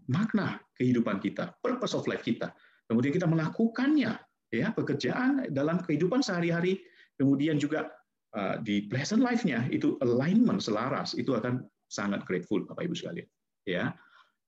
[0.06, 2.54] makna kehidupan kita, purpose of life kita,
[2.86, 4.14] kemudian kita melakukannya,
[4.50, 6.82] ya pekerjaan dalam kehidupan sehari-hari,
[7.18, 7.90] kemudian juga
[8.34, 13.28] uh, di pleasant life-nya itu alignment selaras itu akan sangat grateful Bapak Ibu sekalian.
[13.66, 13.94] Ya.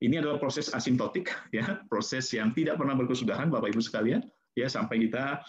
[0.02, 4.22] Ini adalah proses asimptotik ya, proses yang tidak pernah berkesudahan Bapak Ibu sekalian,
[4.58, 5.42] ya sampai kita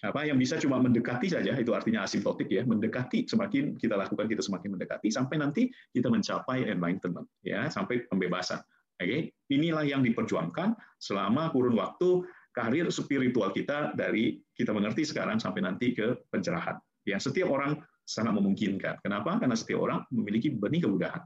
[0.00, 4.40] apa yang bisa cuma mendekati saja itu artinya asimptotik ya mendekati semakin kita lakukan kita
[4.40, 8.64] semakin mendekati sampai nanti kita mencapai enlightenment ya sampai pembebasan
[8.96, 9.28] oke okay?
[9.52, 15.94] inilah yang diperjuangkan selama kurun waktu karir spiritual kita dari kita mengerti sekarang sampai nanti
[15.94, 21.22] ke pencerahan ya setiap orang sangat memungkinkan kenapa karena setiap orang memiliki benih kemudahan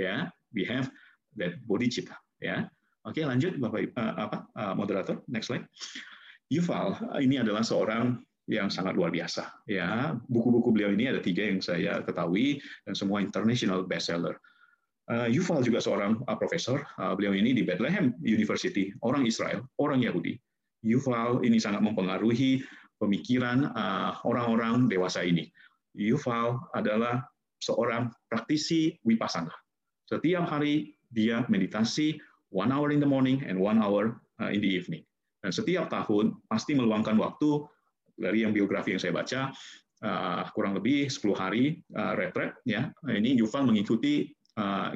[0.00, 0.88] ya we have
[1.36, 2.64] that body cita ya
[3.04, 5.68] oke lanjut bapak uh, apa uh, moderator next slide
[6.52, 9.48] Yuval ini adalah seorang yang sangat luar biasa.
[9.64, 14.36] Ya, buku-buku beliau ini ada tiga yang saya ketahui dan semua international bestseller.
[15.08, 16.84] Uh, Yuval juga seorang uh, profesor.
[17.00, 20.36] Uh, beliau ini di Bethlehem University, orang Israel, orang Yahudi.
[20.82, 22.62] Yuval ini sangat mempengaruhi
[22.98, 25.50] pemikiran uh, orang-orang dewasa ini.
[25.94, 27.22] Yuval adalah
[27.62, 29.50] seorang praktisi wipasana.
[30.06, 32.18] Setiap hari dia meditasi
[32.50, 35.02] one hour in the morning and one hour uh, in the evening.
[35.42, 37.66] Dan setiap tahun pasti meluangkan waktu
[38.14, 39.50] dari yang biografi yang saya baca
[40.06, 41.82] uh, kurang lebih 10 hari
[42.18, 42.90] retret ya.
[43.02, 44.30] Ini Yuval mengikuti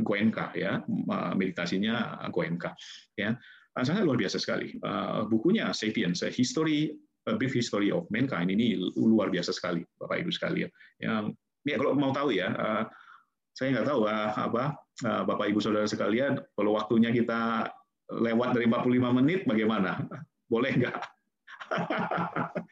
[0.04, 0.84] Goenka ya,
[1.32, 2.76] meditasinya Goenka
[3.16, 3.34] ya.
[3.84, 4.72] Sangat luar biasa sekali.
[5.28, 10.70] Bukunya Sapiens, History A Brief History of Mankind ini luar biasa sekali, Bapak Ibu sekalian.
[11.02, 11.34] Yang
[11.66, 12.54] ya kalau mau tahu ya,
[13.50, 17.66] saya nggak tahu apa Bapak Ibu Saudara sekalian, kalau waktunya kita
[18.14, 20.06] lewat dari 45 menit, bagaimana?
[20.46, 20.96] Boleh nggak?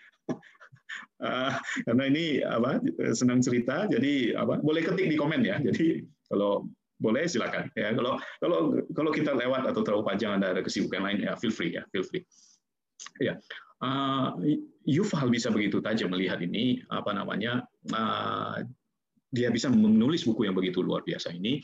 [1.88, 2.78] karena ini apa
[3.16, 6.68] senang cerita jadi apa boleh ketik di komen ya jadi kalau
[7.04, 7.68] boleh silakan.
[7.76, 8.58] Ya kalau kalau
[8.96, 12.00] kalau kita lewat atau terlalu panjang ada ada kesibukan lain ya feel free ya feel
[12.00, 12.24] free.
[13.20, 13.36] Ya
[13.84, 14.32] uh,
[14.88, 18.64] Yuval bisa begitu tajam melihat ini apa namanya uh,
[19.28, 21.60] dia bisa menulis buku yang begitu luar biasa ini.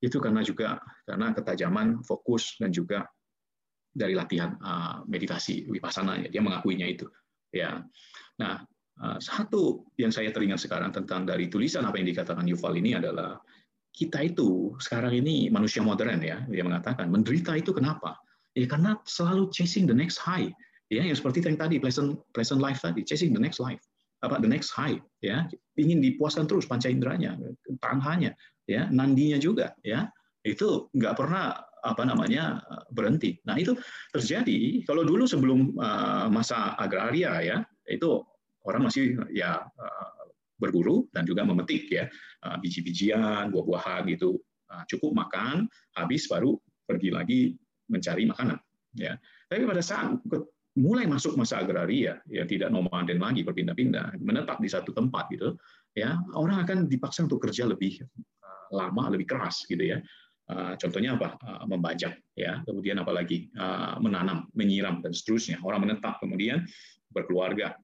[0.00, 3.04] Itu karena juga karena ketajaman fokus dan juga
[3.92, 7.04] dari latihan uh, meditasi wipasana ya dia mengakuinya itu.
[7.52, 7.84] Ya
[8.40, 8.64] nah
[9.18, 13.40] satu yang saya teringat sekarang tentang dari tulisan apa yang dikatakan Yuval ini adalah
[13.92, 18.16] kita itu sekarang ini manusia modern ya, dia mengatakan menderita itu kenapa?
[18.56, 20.48] Ya karena selalu chasing the next high.
[20.92, 23.80] Ya, yang seperti yang tadi pleasant pleasant life tadi, chasing the next life.
[24.20, 25.48] Apa the next high, ya.
[25.80, 27.36] Ingin dipuaskan terus panca inderanya,
[27.80, 28.36] tangannya,
[28.68, 30.12] ya, nandinya juga, ya.
[30.44, 32.60] Itu nggak pernah apa namanya
[32.92, 33.40] berhenti.
[33.48, 33.72] Nah, itu
[34.12, 37.56] terjadi kalau dulu sebelum uh, masa agraria ya,
[37.88, 38.22] itu
[38.62, 40.08] orang masih ya eh,
[40.62, 42.06] berburu dan juga memetik ya
[42.46, 44.38] eh, biji-bijian, buah-buahan gitu.
[44.70, 45.66] Eh, cukup makan,
[45.98, 46.54] habis baru
[46.86, 47.40] pergi lagi
[47.90, 48.62] mencari makanan.
[48.94, 49.18] Ya.
[49.50, 50.22] Tapi pada saat
[50.78, 55.52] mulai masuk masa agraria, ya tidak nomaden lagi berpindah-pindah, menetap di satu tempat gitu,
[55.92, 58.00] ya orang akan dipaksa untuk kerja lebih
[58.72, 60.00] lama, lebih keras gitu ya.
[60.52, 61.36] Contohnya apa?
[61.68, 62.64] Membajak, ya.
[62.64, 63.52] Kemudian apalagi
[64.00, 65.60] menanam, menyiram dan seterusnya.
[65.60, 66.64] Orang menetap kemudian
[67.12, 67.76] berkeluarga,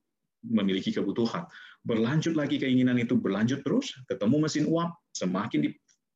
[0.44, 1.44] memiliki kebutuhan.
[1.86, 5.70] Berlanjut lagi keinginan itu berlanjut terus, ketemu mesin uap, semakin di,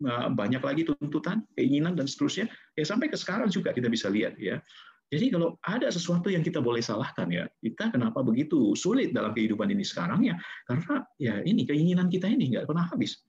[0.07, 2.51] uh, banyak lagi tuntutan, keinginan dan seterusnya.
[2.75, 4.59] Ya sampai ke sekarang juga kita bisa lihat ya.
[5.13, 9.69] Jadi kalau ada sesuatu yang kita boleh salahkan ya, kita kenapa begitu sulit dalam kehidupan
[9.69, 10.41] ini sekarang ya?
[10.65, 13.21] Karena ya ini keinginan kita ini nggak pernah habis.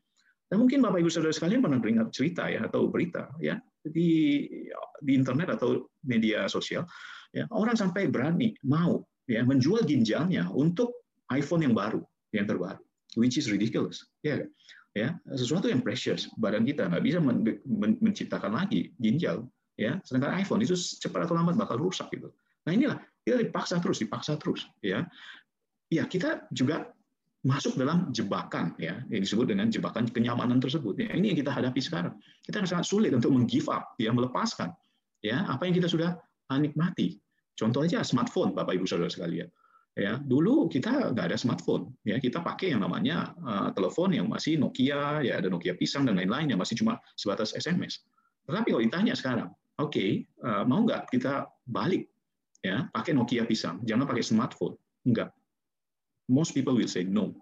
[0.47, 4.47] Dan mungkin Bapak Ibu Saudara sekalian pernah dengar cerita ya atau berita ya di
[5.03, 6.87] di internet atau media sosial
[7.35, 12.81] ya orang sampai berani mau ya menjual ginjalnya untuk iPhone yang baru, yang terbaru,
[13.15, 14.41] which is ridiculous, ya,
[14.97, 19.45] ya sesuatu yang precious badan kita nggak bisa men men menciptakan lagi ginjal,
[19.77, 22.33] ya, sedangkan iPhone itu cepat atau lambat bakal rusak gitu.
[22.65, 25.05] Nah inilah kita dipaksa terus, dipaksa terus, ya,
[25.93, 26.89] ya kita juga
[27.43, 29.03] masuk dalam jebakan ya.
[29.11, 31.11] Yang disebut dengan jebakan kenyamanan tersebut ya.
[31.11, 32.15] Ini yang kita hadapi sekarang.
[32.39, 34.71] Kita sangat sulit untuk menggive up ya melepaskan
[35.19, 36.15] ya apa yang kita sudah
[36.55, 37.19] nikmati.
[37.53, 39.49] Contoh aja smartphone, Bapak Ibu Saudara sekalian.
[39.93, 44.57] Ya, dulu kita nggak ada smartphone, ya kita pakai yang namanya uh, telepon yang masih
[44.57, 48.01] Nokia, ya ada Nokia pisang dan lain-lain yang masih cuma sebatas SMS.
[48.49, 52.09] Tetapi kalau ditanya sekarang, oke, okay, uh, mau nggak kita balik,
[52.65, 54.73] ya pakai Nokia pisang, jangan pakai smartphone,
[55.05, 55.29] enggak.
[56.25, 57.37] Most people will say no.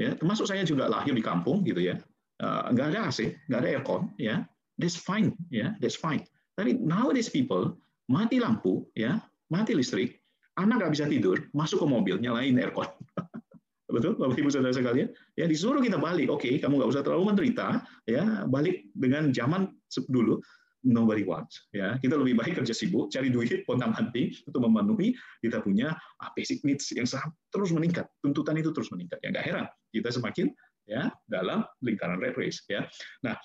[0.00, 2.00] Ya, termasuk saya juga lahir di kampung gitu ya,
[2.40, 4.40] uh, ada AC, nggak ada aircon, ya,
[4.80, 6.24] that's fine, ya, that's fine.
[6.56, 7.76] Tapi nowadays people
[8.08, 9.20] mati lampu, ya,
[9.52, 10.19] mati listrik,
[10.60, 12.86] anak nggak bisa tidur, masuk ke mobil, nyalain aircon.
[13.94, 15.10] Betul, Bapak Ibu Saudara sekalian?
[15.34, 16.30] Ya disuruh kita balik.
[16.30, 19.74] Oke, okay, kamu nggak usah terlalu menderita, ya balik dengan zaman
[20.06, 20.38] dulu.
[20.80, 21.68] Nobody wants.
[21.76, 25.12] Ya, kita lebih baik kerja sibuk, cari duit, pontang panting untuk memenuhi
[25.44, 25.92] kita punya
[26.32, 27.04] basic needs yang
[27.52, 28.08] terus meningkat.
[28.24, 29.20] Tuntutan itu terus meningkat.
[29.20, 30.48] Ya nggak heran kita semakin
[30.88, 32.64] ya dalam lingkaran red race.
[32.72, 32.88] Ya.
[33.20, 33.36] Nah,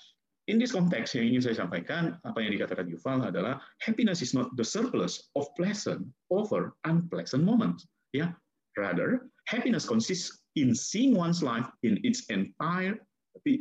[0.46, 4.54] In this context yang ingin saya sampaikan, apa yang dikatakan Yuval adalah happiness is not
[4.54, 7.90] the surplus of pleasant over unpleasant moments.
[8.14, 8.38] Ya,
[8.78, 13.02] rather happiness consists in seeing one's life in its entire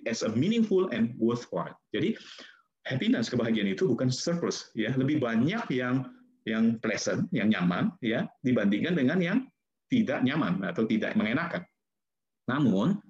[0.04, 1.72] as a meaningful and worthwhile.
[1.96, 2.20] Jadi
[2.84, 6.04] happiness kebahagiaan itu bukan surplus, ya lebih banyak yang
[6.44, 9.38] yang pleasant, yang nyaman, ya dibandingkan dengan yang
[9.88, 11.64] tidak nyaman atau tidak mengenakan.
[12.44, 13.00] Namun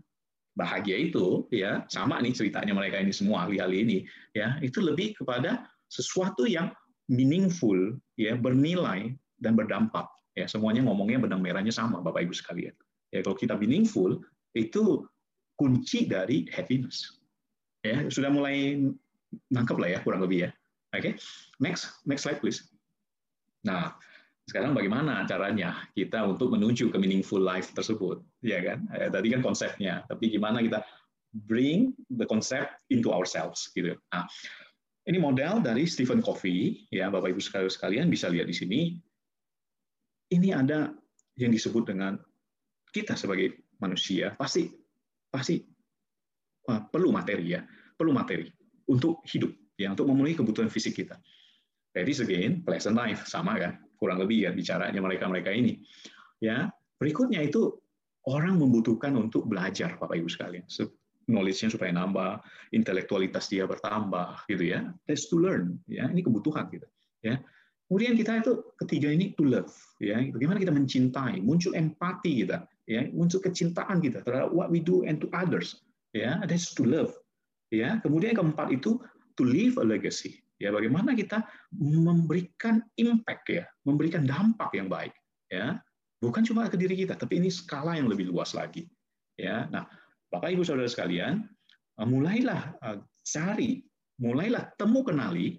[0.55, 3.99] bahagia itu ya sama nih ceritanya mereka ini semua ahli-ahli ini
[4.39, 6.71] ya itu lebih kepada sesuatu yang
[7.11, 7.77] meaningful
[8.15, 10.07] ya bernilai dan berdampak
[10.39, 12.75] ya semuanya ngomongnya benang merahnya sama Bapak Ibu sekalian.
[13.11, 14.23] Ya kalau kita meaningful
[14.55, 15.07] itu
[15.59, 17.19] kunci dari happiness.
[17.83, 18.83] Ya sudah mulai
[19.51, 20.51] nangkep lah ya kurang lebih ya.
[20.95, 21.13] Oke okay?
[21.59, 22.63] next next slide please.
[23.67, 23.95] Nah
[24.45, 28.85] Sekarang bagaimana caranya kita untuk menuju ke meaningful life tersebut, ya kan?
[28.93, 30.85] Eh, tadi kan konsepnya, tapi gimana kita
[31.49, 33.97] bring the concept into ourselves, gitu.
[34.13, 34.29] Nah,
[35.09, 37.41] ini model dari Stephen Covey, ya Bapak Ibu
[37.73, 38.81] sekalian bisa lihat di sini.
[40.31, 40.93] Ini ada
[41.41, 42.21] yang disebut dengan
[42.95, 44.71] kita sebagai manusia pasti
[45.29, 45.59] pasti
[46.65, 47.61] perlu materi ya,
[47.99, 48.49] perlu materi
[48.89, 51.19] untuk hidup, ya untuk memenuhi kebutuhan fisik kita.
[51.95, 53.85] Jadi again, pleasant life sama kan?
[54.05, 55.81] kurang lebih ya bicaranya mereka-mereka ini.
[56.43, 56.69] Ya,
[57.01, 57.81] berikutnya itu
[58.29, 60.65] orang membutuhkan untuk belajar, Bapak Ibu sekalian.
[61.25, 62.45] Knowledge-nya supaya nambah,
[62.77, 64.93] intelektualitas dia bertambah, gitu ya.
[65.09, 66.09] That's to learn, ya.
[66.09, 66.85] Ini kebutuhan gitu,
[67.25, 67.41] ya.
[67.89, 70.21] Kemudian kita itu ketiga ini to love, ya.
[70.21, 75.21] Bagaimana kita mencintai, muncul empati kita, ya, muncul kecintaan kita terhadap what we do and
[75.25, 75.81] to others,
[76.13, 76.45] ya.
[76.45, 77.17] That's to love,
[77.73, 78.05] ya.
[78.05, 79.01] Kemudian yang keempat itu
[79.41, 81.43] to leave a legacy, ya bagaimana kita
[81.75, 85.13] memberikan impact ya memberikan dampak yang baik
[85.51, 85.83] ya
[86.25, 88.89] bukan cuma ke diri kita tapi ini skala yang lebih luas lagi
[89.37, 89.69] ya.
[89.69, 89.85] Nah
[90.33, 91.45] bapak ibu saudara sekalian
[92.01, 93.85] eh, mulailah eh, cari
[94.19, 95.59] mulailah temu kenali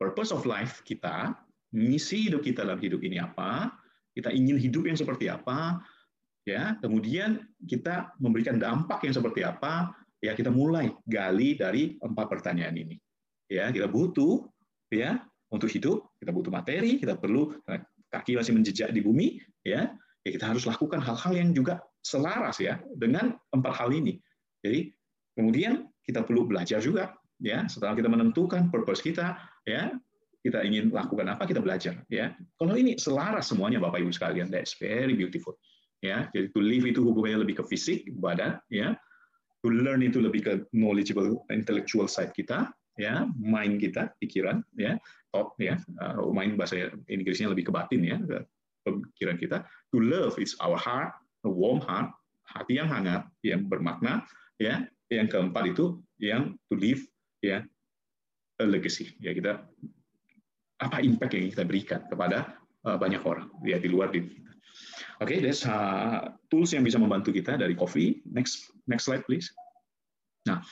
[0.00, 1.34] purpose of life kita
[1.76, 3.74] misi hidup kita dalam hidup ini apa
[4.14, 5.78] kita ingin hidup yang seperti apa
[6.48, 6.74] ya.
[6.82, 12.96] Kemudian kita memberikan dampak yang seperti apa ya kita mulai gali dari empat pertanyaan ini
[13.46, 13.70] ya.
[13.70, 14.42] Kita butuh
[14.90, 17.54] ya untuk hidup kita butuh materi kita perlu
[18.10, 19.90] kaki masih menjejak di bumi ya
[20.26, 24.20] ya kita harus lakukan hal-hal yang juga selaras ya dengan empat hal ini.
[24.60, 24.92] Jadi
[25.36, 29.96] kemudian kita perlu belajar juga ya setelah kita menentukan purpose kita ya
[30.40, 32.32] kita ingin lakukan apa kita belajar ya.
[32.56, 35.56] Kalau ini selaras semuanya bapak ibu sekalian that's very beautiful
[36.04, 36.28] ya.
[36.32, 38.96] Jadi to live itu hubungannya lebih ke fisik badan ya.
[39.60, 44.98] To learn itu lebih ke knowledgeable intellectual side kita ya mind kita pikiran ya
[45.30, 48.18] thought ya uh, mind bahasa Inggrisnya lebih ke batin ya
[48.84, 49.66] pikiran kita.
[49.94, 51.12] To love is our heart
[51.44, 52.10] a warm heart
[52.48, 54.24] hati yang hangat yang bermakna
[54.58, 54.86] ya.
[55.10, 57.02] Yang keempat itu yang to live
[57.42, 57.66] ya
[58.62, 59.10] a legacy.
[59.18, 59.66] Ya kita
[60.80, 64.50] apa impact yang kita berikan kepada uh, banyak orang ya di luar diri kita.
[65.20, 68.22] Oke okay, uh, tools yang bisa membantu kita dari Coffee.
[68.22, 69.50] Next next slide please.
[70.46, 70.62] Nah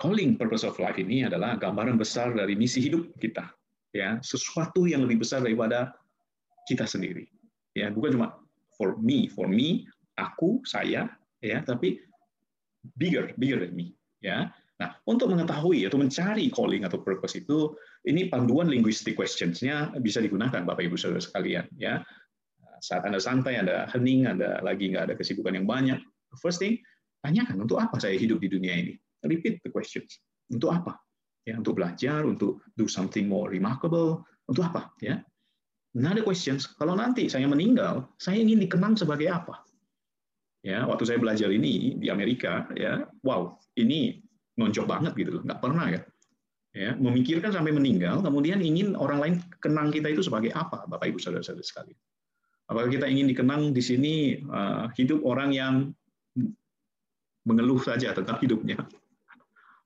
[0.00, 3.52] calling purpose of life ini adalah gambaran besar dari misi hidup kita
[3.92, 4.16] ya.
[4.24, 5.92] Sesuatu yang lebih besar daripada
[6.64, 7.28] kita sendiri
[7.76, 7.92] ya.
[7.92, 8.40] Bukan cuma
[8.80, 9.84] for me for me
[10.16, 11.12] aku saya
[11.44, 12.00] ya tapi
[12.96, 13.92] bigger bigger than me
[14.24, 14.48] ya.
[14.80, 17.76] Nah untuk mengetahui atau mencari calling atau purpose itu
[18.08, 22.00] ini panduan linguistic questions-nya bisa digunakan Bapak Ibu Saudara sekalian ya.
[22.80, 26.00] Saat Anda santai, Anda hening, Anda lagi nggak ada kesibukan yang banyak,
[26.40, 26.80] first thing,
[27.20, 30.20] tanyakan untuk apa saya hidup di dunia ini repeat the questions.
[30.48, 30.96] Untuk apa?
[31.48, 34.92] Ya, untuk belajar, untuk do something more remarkable, untuk apa?
[35.00, 35.24] Ya.
[35.96, 39.66] Another questions, kalau nanti saya meninggal, saya ingin dikenang sebagai apa?
[40.60, 44.20] Ya, waktu saya belajar ini di Amerika, ya, wow, ini
[44.60, 46.00] nonjok banget gitu, nggak pernah ya.
[46.70, 51.18] Ya, memikirkan sampai meninggal, kemudian ingin orang lain kenang kita itu sebagai apa, Bapak Ibu
[51.18, 51.98] Saudara-saudara sekalian.
[52.70, 54.14] Apakah kita ingin dikenang di sini
[54.46, 55.74] uh, hidup orang yang
[57.42, 58.78] mengeluh saja tentang hidupnya,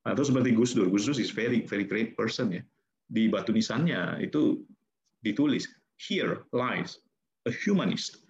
[0.04, 2.62] atau seperti Gus Dur, Gus Dur is very very great person ya.
[3.08, 4.64] Di batu nisannya itu
[5.24, 7.00] ditulis here lies
[7.48, 8.24] a humanist.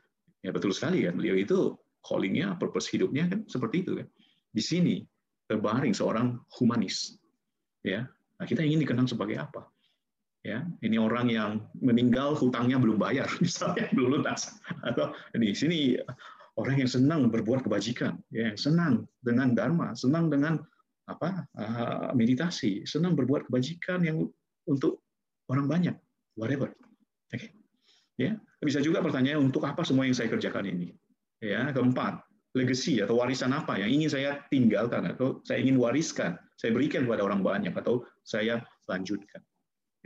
[0.47, 1.19] Ya betul sekali kan.
[1.19, 4.07] Beliau itu callingnya, purpose hidupnya kan seperti itu kan.
[4.55, 5.03] Di sini
[5.49, 7.17] terbaring seorang humanis.
[7.85, 8.09] Ya,
[8.41, 9.69] nah, kita ingin dikenang sebagai apa?
[10.45, 14.57] Ya, ini orang yang meninggal hutangnya belum bayar, misalnya belum lunas.
[14.85, 15.97] Atau di sini
[16.61, 18.95] orang yang senang berbuat kebajikan, ya, yang senang
[19.25, 20.61] dengan dharma, senang dengan
[21.05, 24.25] apa uh, meditasi, senang berbuat kebajikan yang
[24.65, 25.05] untuk
[25.53, 25.97] orang banyak,
[26.37, 26.73] whatever.
[27.33, 27.37] Oke.
[27.37, 27.51] Okay.
[28.15, 30.95] Ya, bisa juga pertanyaan untuk apa semua yang saya kerjakan ini.
[31.43, 32.23] Ya, keempat,
[32.55, 37.27] legacy atau warisan apa yang ingin saya tinggalkan atau saya ingin wariskan, saya berikan kepada
[37.27, 39.43] orang banyak atau saya lanjutkan.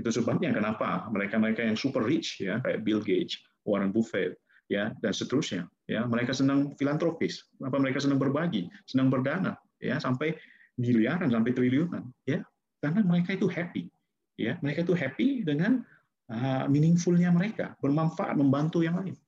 [0.01, 3.37] Itu sebabnya kenapa mereka-mereka yang super rich ya kayak Bill Gates,
[3.69, 4.41] Warren Buffett,
[4.73, 9.53] ya dan seterusnya, ya mereka senang filantropis, apa mereka senang berbagi, senang berdana,
[9.85, 10.33] ya sampai
[10.79, 12.41] miliaran sampai triliunan ya.
[12.79, 13.91] Karena mereka itu happy
[14.39, 14.57] ya.
[14.63, 15.83] Mereka itu happy dengan
[16.31, 19.19] uh, meaningfulnya mereka bermanfaat membantu yang lain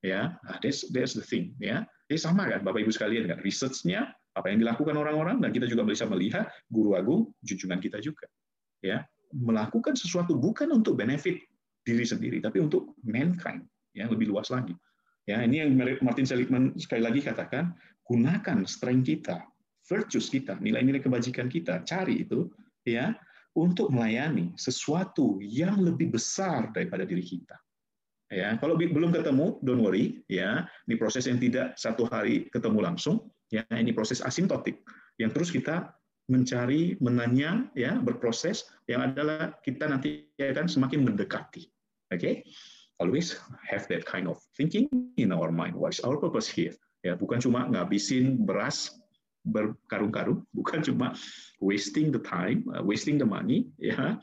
[0.00, 0.38] ya.
[0.46, 1.84] Nah, that's that's the thing ya.
[2.08, 5.82] Jadi sama kan bapak ibu sekalian kan researchnya apa yang dilakukan orang-orang dan kita juga
[5.86, 8.26] bisa melihat guru agung junjungan kita juga
[8.82, 9.04] ya.
[9.30, 11.38] Melakukan sesuatu bukan untuk benefit
[11.86, 14.74] diri sendiri tapi untuk mankind ya lebih luas lagi.
[15.28, 17.70] Ya ini yang Martin Seligman sekali lagi katakan
[18.02, 19.38] gunakan strength kita
[19.90, 22.46] virtues kita, nilai-nilai kebajikan kita, cari itu
[22.86, 23.10] ya
[23.58, 27.58] untuk melayani sesuatu yang lebih besar daripada diri kita.
[28.30, 30.62] Ya, kalau belum ketemu, don't worry, ya.
[30.86, 33.66] Ini proses yang tidak satu hari ketemu langsung, ya.
[33.74, 34.86] Ini proses asimptotik
[35.18, 35.90] yang terus kita
[36.30, 41.66] mencari, menanya, ya, berproses yang adalah kita nanti akan semakin mendekati.
[42.14, 42.22] Oke?
[42.22, 42.34] Okay?
[43.02, 43.34] Always
[43.66, 44.86] have that kind of thinking
[45.18, 45.74] in our mind.
[45.74, 46.78] What is our purpose here?
[47.02, 48.99] Ya, bukan cuma ngabisin beras
[49.46, 51.16] berkarung-karung, bukan cuma
[51.60, 54.16] wasting the time, uh, wasting the money, ya,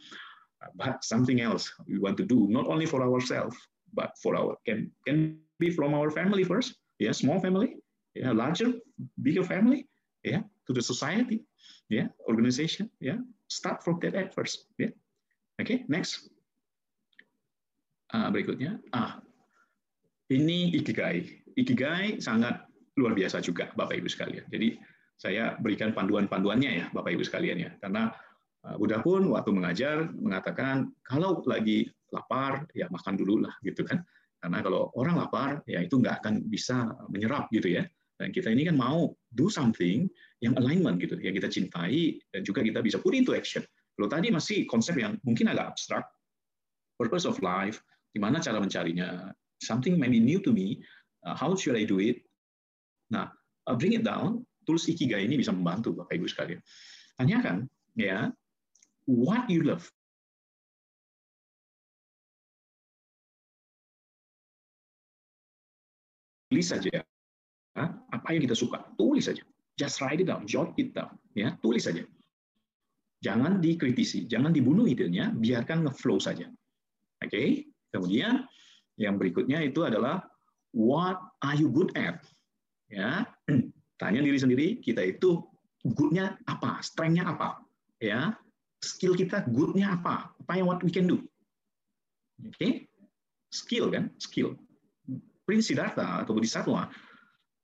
[0.78, 3.53] but something else we want to do not only for ourselves
[3.93, 7.78] but for our can can be from our family first, yeah, small family,
[8.13, 8.74] yeah, larger,
[9.22, 9.89] bigger family,
[10.22, 11.41] yeah, to the society,
[11.89, 13.18] yeah, organization, yeah.
[13.47, 14.93] Start from that at first, yeah.
[15.57, 16.30] Okay, next.
[18.13, 19.20] Uh, berikutnya, ah,
[20.32, 21.43] ini ikigai.
[21.57, 24.45] Ikigai sangat luar biasa juga, Bapak Ibu sekalian.
[24.51, 24.78] Jadi
[25.18, 28.13] saya berikan panduan-panduannya ya, Bapak Ibu sekalian ya, karena
[28.70, 33.99] uh, Buddha pun waktu mengajar mengatakan kalau lagi lapar ya makan dulu lah gitu kan.
[34.38, 37.84] Karena kalau orang lapar ya itu nggak akan bisa menyerap gitu ya.
[38.18, 40.09] Dan kita ini kan mau do something
[40.41, 43.61] yang alignment gitu yang kita cintai dan juga kita bisa put into action.
[43.97, 46.05] Kalau tadi masih konsep yang mungkin agak abstrak
[46.97, 47.82] purpose of life
[48.13, 49.34] gimana cara mencarinya?
[49.61, 50.82] Something maybe new to me
[51.26, 52.22] uh, how should I do it?
[53.13, 53.34] Nah
[53.65, 56.59] uh, bring it down tools ikigai ini bisa membantu bapak ibu sekalian.
[57.15, 57.63] Tanyakan
[57.95, 58.28] ya
[59.07, 59.88] what you love.
[66.51, 66.99] Tulis saja
[68.11, 69.43] apa yang kita suka tulis saja.
[69.80, 72.03] Just write it down jot it down ya tulis saja.
[73.24, 76.51] Jangan dikritisi jangan dibunuh idenya biarkan ngeflow saja.
[77.24, 77.47] Oke okay?
[77.95, 78.43] kemudian
[78.99, 80.22] yang berikutnya itu adalah
[80.76, 82.20] what are you good at?
[82.91, 83.26] Ya
[83.98, 85.43] tanya diri sendiri kita itu
[85.84, 86.82] goodnya apa?
[86.82, 87.62] Strengthnya apa?
[88.02, 88.38] Ya.
[88.78, 90.34] Skill kita goodnya apa?
[90.38, 91.22] Apa yang what we can do?
[92.45, 92.54] Oke.
[92.58, 92.72] Okay?
[93.52, 94.12] skill kan?
[94.20, 94.56] Skill.
[95.48, 96.91] Prince Siddhartha atau Bodhisattva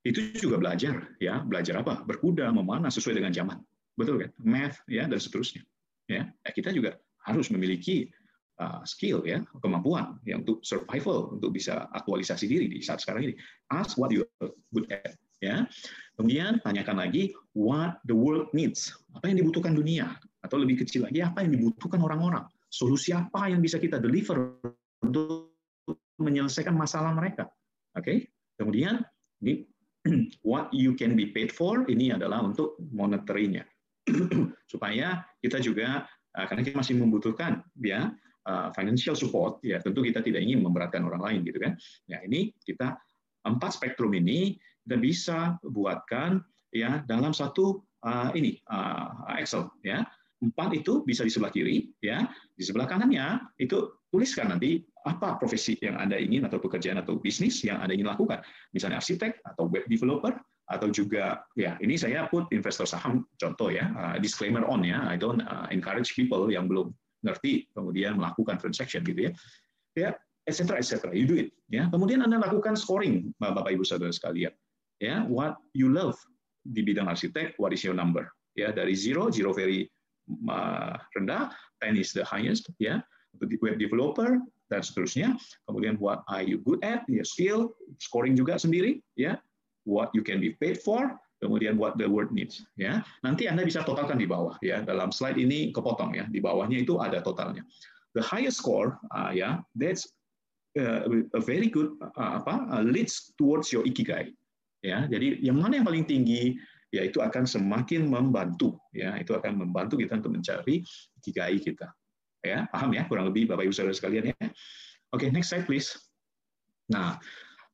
[0.07, 1.43] itu juga belajar ya.
[1.43, 2.03] Belajar apa?
[2.07, 3.59] Berkuda memanah sesuai dengan zaman.
[3.93, 4.31] Betul kan?
[4.41, 5.63] Math ya dan seterusnya
[6.09, 6.27] ya.
[6.43, 8.11] Eh, kita juga harus memiliki
[8.59, 13.35] uh, skill ya kemampuan ya untuk survival untuk bisa aktualisasi diri di saat sekarang ini.
[13.71, 15.67] Ask what you are good at ya.
[16.15, 18.95] Kemudian tanyakan lagi what the world needs?
[19.17, 20.15] Apa yang dibutuhkan dunia?
[20.39, 22.47] Atau lebih kecil lagi apa yang dibutuhkan orang-orang?
[22.71, 24.57] Solusi apa yang bisa kita deliver
[25.03, 25.53] untuk
[26.17, 27.49] menyelesaikan masalah mereka?
[27.93, 28.17] Oke, okay?
[28.57, 29.03] kemudian
[29.43, 29.67] ini
[30.47, 33.63] what you can be paid for ini adalah untuk monetary-nya.
[34.71, 36.03] Supaya kita juga
[36.35, 38.11] uh, karena kita masih membutuhkan ya
[38.49, 41.73] uh, financial support ya tentu kita tidak ingin memberatkan orang lain gitu kan?
[42.09, 42.97] Ya ini kita
[43.43, 46.43] empat spektrum ini kita bisa buatkan
[46.75, 50.03] ya dalam satu uh, ini uh, Excel ya.
[50.43, 55.79] Empat itu bisa di sebelah kiri ya di sebelah kanannya itu tuliskan nanti apa profesi
[55.79, 58.43] yang Anda ingin atau pekerjaan atau bisnis yang Anda ingin lakukan.
[58.75, 60.35] Misalnya arsitek atau web developer
[60.67, 65.15] atau juga ya ini saya put investor saham contoh ya uh, disclaimer on ya I
[65.15, 66.91] don't uh, encourage people yang belum
[67.23, 69.33] ngerti kemudian melakukan transaction gitu ya.
[69.95, 70.09] Ya
[70.43, 71.87] etc etc you do it ya.
[71.87, 74.51] Kemudian anda lakukan scoring bapak ibu saudara sekalian
[75.03, 76.15] ya what you love
[76.63, 79.91] di bidang arsitek what is your number ya dari zero zero very
[80.47, 81.51] uh, rendah
[81.83, 83.03] ten is the highest ya
[83.35, 84.39] untuk web developer
[84.69, 85.37] dan seterusnya.
[85.69, 89.37] Kemudian what are you good at, ya skill, scoring juga sendiri, ya
[89.85, 92.61] what you can be paid for, kemudian what the world needs.
[92.79, 94.57] Ya, nanti anda bisa totalkan di bawah.
[94.65, 97.61] Ya, dalam slide ini kepotong ya, di bawahnya itu ada totalnya.
[98.17, 100.05] The highest score, uh, ya, that's
[100.77, 104.33] uh, a very good uh, apa uh, leads towards your ikigai.
[104.83, 106.59] Ya, jadi yang mana yang paling tinggi,
[106.91, 108.75] ya itu akan semakin membantu.
[108.91, 110.83] Ya, itu akan membantu kita untuk mencari
[111.23, 111.87] ikigai kita.
[112.43, 114.35] Ya, paham ya kurang lebih Bapak Ibu Saudara sekalian ya.
[115.15, 115.95] Oke, okay, next slide please.
[116.91, 117.15] Nah,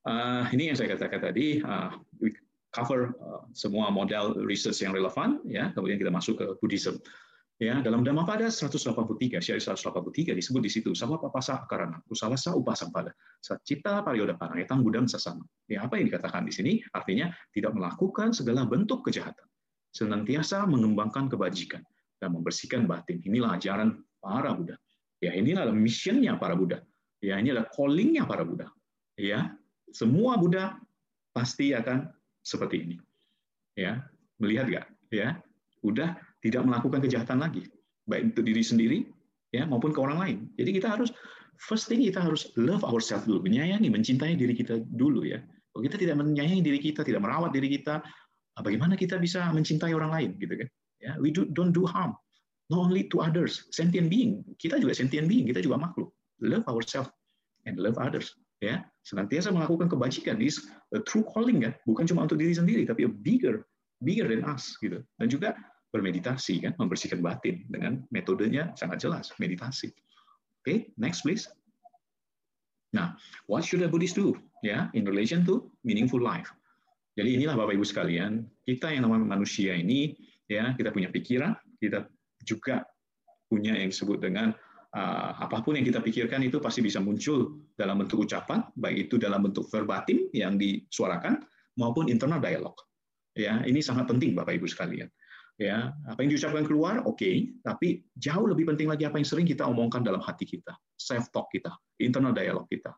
[0.05, 2.29] uh, ini yang saya katakan tadi, uh, we
[2.69, 7.01] cover uh, semua model research yang relevan ya, kemudian kita masuk ke Buddhism.
[7.59, 13.11] Ya, dalam Dhammapada 183, syari 183 disebut di situ sama papasa karana, usalasa upasang pada,
[13.67, 15.43] cita parioda parang, etang budam sasama.
[15.67, 16.79] Ya, apa yang dikatakan di sini?
[16.95, 19.43] Artinya tidak melakukan segala bentuk kejahatan,
[19.91, 21.83] senantiasa mengembangkan kebajikan
[22.23, 23.19] dan membersihkan batin.
[23.27, 24.79] Inilah ajaran para Buddha.
[25.19, 26.79] Ya, ini adalah missionnya para Buddha.
[27.19, 28.71] Ya, ini adalah callingnya para Buddha.
[29.19, 29.51] Ya,
[29.91, 30.79] semua Buddha
[31.35, 32.07] pasti akan
[32.39, 32.95] seperti ini.
[33.75, 34.07] Ya,
[34.39, 34.85] melihat nggak?
[35.11, 35.43] Ya,
[35.83, 37.67] udah tidak melakukan kejahatan lagi,
[38.07, 38.97] baik untuk diri sendiri,
[39.51, 40.37] ya maupun ke orang lain.
[40.55, 41.11] Jadi kita harus
[41.59, 45.39] first thing kita harus love ourselves dulu, menyayangi, mencintai diri kita dulu ya.
[45.71, 48.01] Kalau kita tidak menyayangi diri kita, tidak merawat diri kita,
[48.59, 50.67] bagaimana kita bisa mencintai orang lain gitu kan?
[50.99, 52.15] Ya, we do, don't do harm
[52.69, 54.45] not only to others, sentient being.
[54.61, 56.13] Kita juga sentient being, kita juga makhluk.
[56.37, 57.09] Love ourselves
[57.65, 58.29] and love others.
[58.59, 63.07] ya senantiasa melakukan kebajikan is a true calling kan bukan cuma untuk diri sendiri tapi
[63.07, 63.63] a bigger
[64.03, 65.55] bigger than us gitu dan juga
[65.89, 71.49] bermeditasi kan membersihkan batin dengan metodenya sangat jelas meditasi oke okay, next please
[72.93, 73.13] nah
[73.45, 74.33] what should a Buddhist do
[74.65, 76.49] ya in relation to meaningful life
[77.17, 80.17] jadi inilah bapak ibu sekalian kita yang namanya manusia ini
[80.49, 82.05] ya kita punya pikiran kita
[82.45, 82.85] juga
[83.49, 84.53] punya yang disebut dengan
[84.93, 89.15] uh, apa pun yang kita pikirkan itu pasti bisa muncul dalam bentuk ucapan, baik itu
[89.21, 91.41] dalam bentuk verbatim yang disuarakan
[91.77, 92.73] maupun internal dialog.
[93.37, 95.09] Ya, ini sangat penting Bapak Ibu sekalian.
[95.59, 99.43] Ya, apa yang diucapkan keluar oke, okay, tapi jauh lebih penting lagi apa yang sering
[99.43, 102.95] kita omongkan dalam hati kita, self talk kita, internal dialog kita.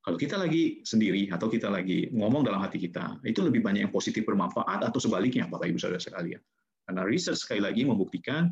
[0.00, 3.92] Kalau kita lagi sendiri atau kita lagi ngomong dalam hati kita, itu lebih banyak yang
[3.92, 6.40] positif bermanfaat atau sebaliknya Bapak Ibu Saudara sekalian.
[6.88, 8.48] Karena riset sekali lagi membuktikan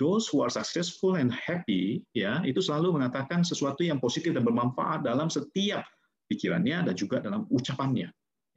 [0.00, 5.04] those who are successful and happy ya itu selalu mengatakan sesuatu yang positif dan bermanfaat
[5.04, 5.84] dalam setiap
[6.32, 8.08] pikirannya dan juga dalam ucapannya.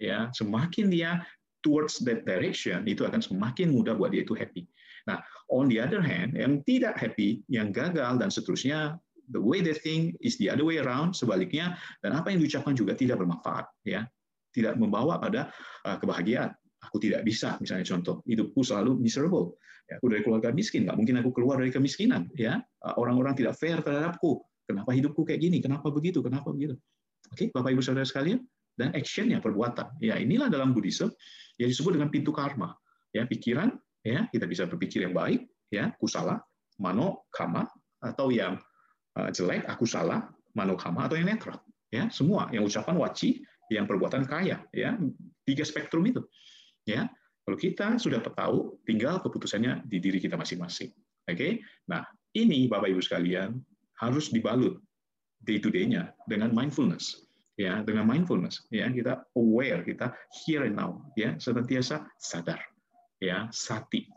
[0.02, 1.22] Ya, semakin dia
[1.62, 4.66] towards that direction itu akan semakin mudah buat dia itu happy.
[5.10, 8.98] Nah, on the other hand, yang tidak happy, yang gagal dan seterusnya,
[9.34, 11.74] the way they think is the other way around, sebaliknya,
[12.06, 14.06] dan apa yang diucapkan juga tidak bermanfaat, ya,
[14.54, 15.50] tidak membawa pada
[15.88, 16.54] uh, kebahagiaan.
[16.82, 19.58] Aku tidak bisa misalnya contoh hidupku selalu miserable.
[19.86, 22.58] Ya, aku dari keluarga miskin nggak mungkin aku keluar dari kemiskinan ya.
[22.82, 24.42] Uh, orang-orang tidak fair terhadapku.
[24.66, 25.62] Kenapa hidupku kayak gini?
[25.62, 26.26] Kenapa begitu?
[26.26, 26.74] Kenapa begitu?
[27.30, 28.42] Oke bapak ibu saudara sekalian
[28.82, 31.14] dan actionnya perbuatan ya inilah dalam Buddhism
[31.62, 32.74] yang disebut dengan pintu karma
[33.14, 33.70] ya pikiran
[34.02, 36.42] ya kita bisa berpikir yang baik ya aku salah
[36.82, 37.70] mano kama
[38.02, 38.58] atau yang
[39.22, 40.26] uh, jelek aku salah
[40.58, 41.62] mano kama atau yang netral
[41.94, 44.98] ya semua yang ucapan waci yang perbuatan kaya ya
[45.46, 46.26] tiga spektrum itu
[46.90, 47.10] Ya,
[47.46, 50.90] kalau kita sudah tahu, tinggal keputusannya di diri kita masing-masing.
[51.30, 51.52] Oke, okay?
[51.86, 52.02] nah
[52.34, 53.62] ini Bapak Ibu sekalian
[54.02, 54.82] harus dibalut
[55.46, 57.30] day to day-nya dengan mindfulness.
[57.62, 60.10] Ya, dengan mindfulness, ya kita aware, kita
[60.42, 62.58] here and now, ya senantiasa sadar,
[63.22, 64.10] ya sati.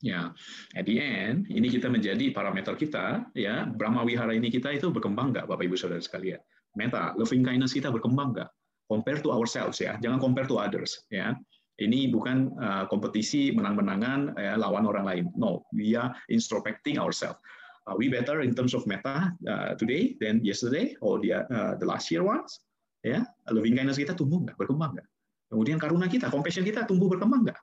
[0.00, 0.32] Ya,
[0.72, 5.36] at the end ini kita menjadi parameter kita, ya Brahma Wihara ini kita itu berkembang
[5.36, 6.40] nggak, Bapak Ibu Saudara sekalian?
[6.72, 8.48] Meta, loving kindness kita berkembang nggak?
[8.88, 11.36] Compare to ourselves ya, jangan compare to others ya
[11.80, 15.24] ini bukan uh, kompetisi menang-menangan uh, lawan orang lain.
[15.32, 17.40] No, we are introspecting ourselves.
[17.88, 21.88] Are we better in terms of meta uh, today than yesterday or the uh, the
[21.88, 22.60] last year ones?
[23.00, 25.08] Ya, loving kindness kita tumbuh nggak, berkembang nggak?
[25.50, 27.60] Kemudian karuna kita, compassion kita tumbuh berkembang nggak?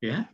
[0.00, 0.26] Ya,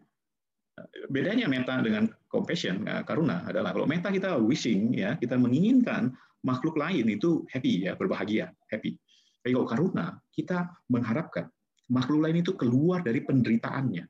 [1.10, 6.14] bedanya meta dengan compassion, karuna adalah kalau meta kita wishing, ya kita menginginkan
[6.46, 8.96] makhluk lain itu happy ya, berbahagia, happy.
[9.42, 11.50] Tapi kalau karuna kita mengharapkan
[11.90, 14.04] makhluk lain itu keluar dari penderitaannya.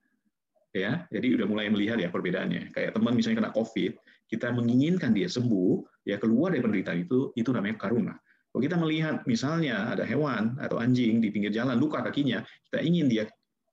[0.71, 2.71] Ya, jadi udah mulai melihat ya perbedaannya.
[2.71, 3.93] Kayak teman misalnya kena COVID,
[4.31, 8.15] kita menginginkan dia sembuh, ya keluar dari penderitaan itu, itu namanya karuna.
[8.51, 13.07] Kalau kita melihat misalnya ada hewan atau anjing di pinggir jalan luka kakinya, kita ingin
[13.07, 13.25] dia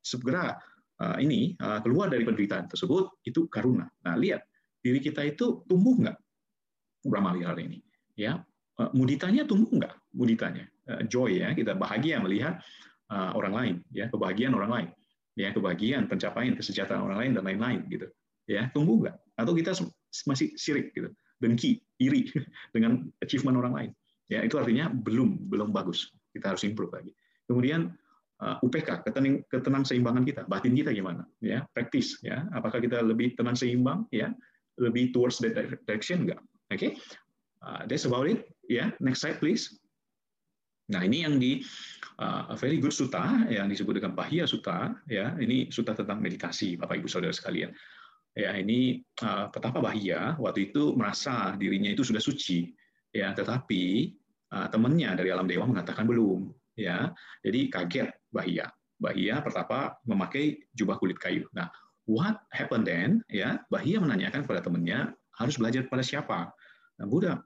[0.05, 0.53] segera
[1.01, 3.89] uh, ini uh, keluar dari penderitaan tersebut, itu karuna.
[4.05, 4.45] Nah, lihat
[4.86, 6.17] diri kita itu tumbuh nggak
[7.07, 7.82] Brahma ini?
[8.13, 8.43] Ya,
[8.78, 9.93] uh, muditanya tumbuh nggak?
[10.13, 12.61] Muditanya, uh, joy ya, kita bahagia melihat
[13.09, 14.88] uh, orang lain, ya kebahagiaan orang lain,
[15.34, 18.07] ya kebahagiaan, pencapaian, kesejahteraan orang lain dan lain-lain gitu.
[18.47, 19.15] Ya, tumbuh nggak?
[19.41, 19.73] Atau kita
[20.30, 21.09] masih sirik gitu,
[21.41, 22.30] dengki, iri
[22.75, 23.91] dengan achievement orang lain.
[24.28, 26.11] Ya, itu artinya belum belum bagus.
[26.36, 27.11] Kita harus improve lagi.
[27.47, 27.95] Kemudian
[28.43, 31.23] uh, UPK, ketenang, ketenang seimbangan kita, batin kita gimana?
[31.39, 32.43] Ya, praktis ya.
[32.51, 34.36] Apakah kita lebih tenang seimbang ya?
[34.78, 35.55] Lebih towards that
[35.88, 36.41] direction enggak?
[36.69, 36.78] Oke.
[36.78, 36.91] Okay?
[37.63, 38.45] Uh, that's about it.
[38.67, 38.88] Ya, yeah.
[39.01, 39.71] next slide please.
[40.88, 41.63] Nah, ini yang di
[42.19, 45.36] uh, very good sutta yang disebut dengan Bahia Sutta ya.
[45.36, 47.75] Ini sutta tentang meditasi Bapak Ibu Saudara sekalian.
[48.38, 52.71] Ya, ini uh, petapa Bahia waktu itu merasa dirinya itu sudah suci
[53.12, 54.16] ya, tetapi
[54.53, 57.12] uh, temannya dari alam dewa mengatakan belum ya.
[57.43, 58.68] Jadi kaget Bahia.
[58.97, 61.45] Bahia pertama memakai jubah kulit kayu.
[61.53, 61.70] Nah,
[62.10, 63.22] what happened then?
[63.30, 66.49] Ya, Bahia menanyakan kepada temannya harus belajar pada siapa.
[66.97, 67.38] Nah, Buddha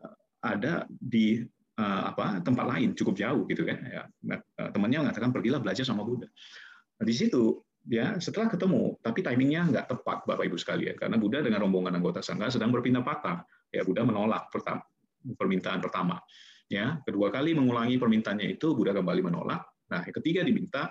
[0.42, 1.44] ada di
[1.78, 4.04] uh, apa tempat lain cukup jauh gitu kan ya
[4.34, 6.28] uh, temannya mengatakan pergilah belajar sama Buddha
[6.98, 11.42] nah, di situ ya setelah ketemu tapi timingnya nggak tepat bapak ibu sekalian karena Buddha
[11.42, 13.42] dengan rombongan anggota sangga sedang berpindah patah
[13.74, 14.86] ya Buddha menolak pertama
[15.38, 16.20] permintaan pertama
[16.72, 19.62] ya kedua kali mengulangi permintaannya itu Buddha kembali menolak
[19.92, 20.88] nah ketiga diminta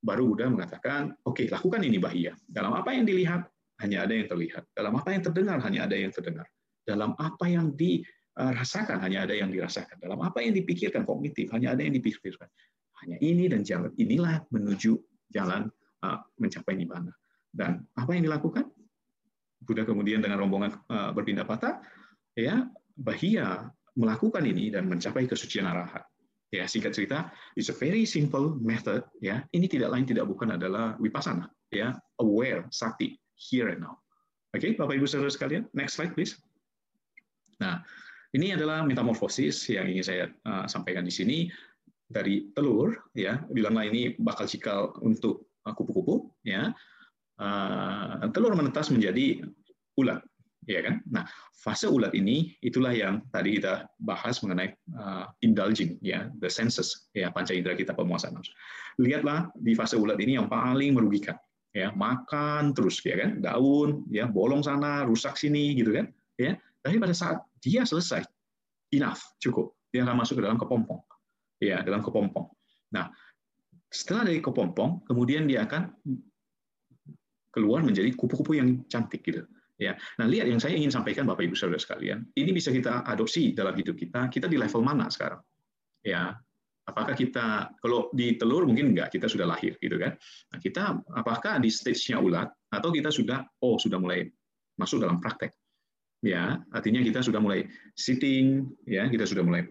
[0.00, 3.44] baru Buddha mengatakan oke okay, lakukan ini bahaya dalam apa yang dilihat
[3.82, 6.46] hanya ada yang terlihat dalam apa yang terdengar hanya ada yang terdengar
[6.84, 8.04] dalam apa yang di
[8.34, 10.02] Eh, rasakan, hanya ada yang dirasakan.
[10.02, 12.50] Dalam apa yang dipikirkan kognitif, hanya ada yang dipikirkan.
[13.06, 14.98] Hanya ini dan jalan inilah menuju
[15.30, 15.70] jalan
[16.36, 17.14] mencapai nibbana.
[17.48, 18.66] Dan apa yang dilakukan?
[19.62, 20.74] Buddha kemudian dengan rombongan
[21.14, 21.80] berpindah patah,
[22.34, 22.66] ya
[22.98, 26.02] bahia melakukan ini dan mencapai kesucian arahat.
[26.54, 29.02] Ya, singkat cerita, it's a very simple method.
[29.18, 31.50] Ya, ini tidak lain tidak bukan adalah vipassana.
[31.74, 33.98] Ya, aware, sati, here and now.
[34.54, 36.38] Oke, okay, Bapak Ibu Saudara sekalian, next slide please.
[37.58, 37.82] Nah,
[38.38, 41.50] ini adalah metamorfosis yang ingin saya uh, sampaikan di sini
[42.06, 46.70] dari telur, ya, bilanglah ini bakal cikal untuk uh, kupu-kupu, ya.
[47.34, 49.42] Uh, telur menetas menjadi
[49.98, 50.22] ulat,
[50.68, 51.00] ya kan?
[51.08, 57.08] Nah, fase ulat ini itulah yang tadi kita bahas mengenai uh, indulging, ya, the senses,
[57.16, 58.36] ya, panca indera kita pemuasan.
[59.00, 61.36] Lihatlah di fase ulat ini yang paling merugikan,
[61.72, 66.56] ya, makan terus, ya kan, daun, ya, bolong sana, rusak sini, gitu kan, ya.
[66.84, 68.24] Tapi pada saat dia selesai,
[68.92, 71.00] enough, cukup, dia akan masuk ke dalam kepompong,
[71.60, 72.48] ya, dalam kepompong.
[72.92, 73.08] Nah,
[73.88, 75.88] setelah dari kepompong, kemudian dia akan
[77.54, 81.58] keluar menjadi kupu-kupu yang cantik gitu Ya, nah lihat yang saya ingin sampaikan Bapak Ibu
[81.58, 84.30] Saudara sekalian, ini bisa kita adopsi dalam hidup kita.
[84.30, 85.42] Kita di level mana sekarang?
[86.06, 86.38] Ya,
[86.86, 90.14] apakah kita kalau di telur mungkin enggak, kita sudah lahir gitu kan?
[90.54, 94.30] Nah, kita apakah di stage-nya ulat atau kita sudah oh sudah mulai
[94.78, 95.50] masuk dalam praktek?
[96.22, 97.68] Ya, artinya kita sudah mulai
[97.98, 99.68] sitting, ya kita sudah mulai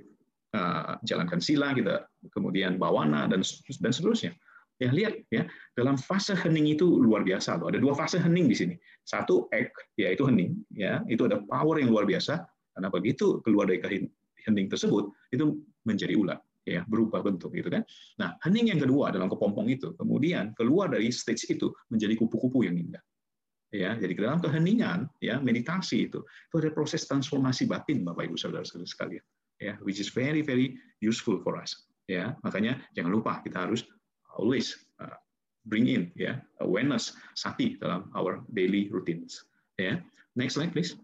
[0.54, 3.40] uh, jalankan sila, kita kemudian bawana dan
[3.80, 4.36] dan seterusnya.
[4.82, 5.46] Ya lihat ya
[5.78, 7.70] dalam fase hening itu luar biasa loh.
[7.70, 8.76] Ada dua fase hening di sini.
[9.06, 12.42] Satu egg yaitu hening ya itu ada power yang luar biasa
[12.74, 14.10] karena begitu keluar dari
[14.44, 17.86] hening tersebut itu menjadi ulat ya berubah bentuk gitu kan.
[18.18, 22.76] Nah hening yang kedua dalam kepompong itu kemudian keluar dari stage itu menjadi kupu-kupu yang
[22.76, 23.04] indah.
[23.74, 28.62] Ya, jadi dalam keheningan ya meditasi itu itu ada proses transformasi batin Bapak Ibu Saudara
[28.62, 29.26] sekalian
[29.64, 33.88] ya which is very very useful for us ya makanya jangan lupa kita harus
[34.38, 35.18] always uh,
[35.68, 39.48] bring in ya awareness sati dalam our daily routines
[39.80, 40.00] ya.
[40.36, 40.98] Next slide please.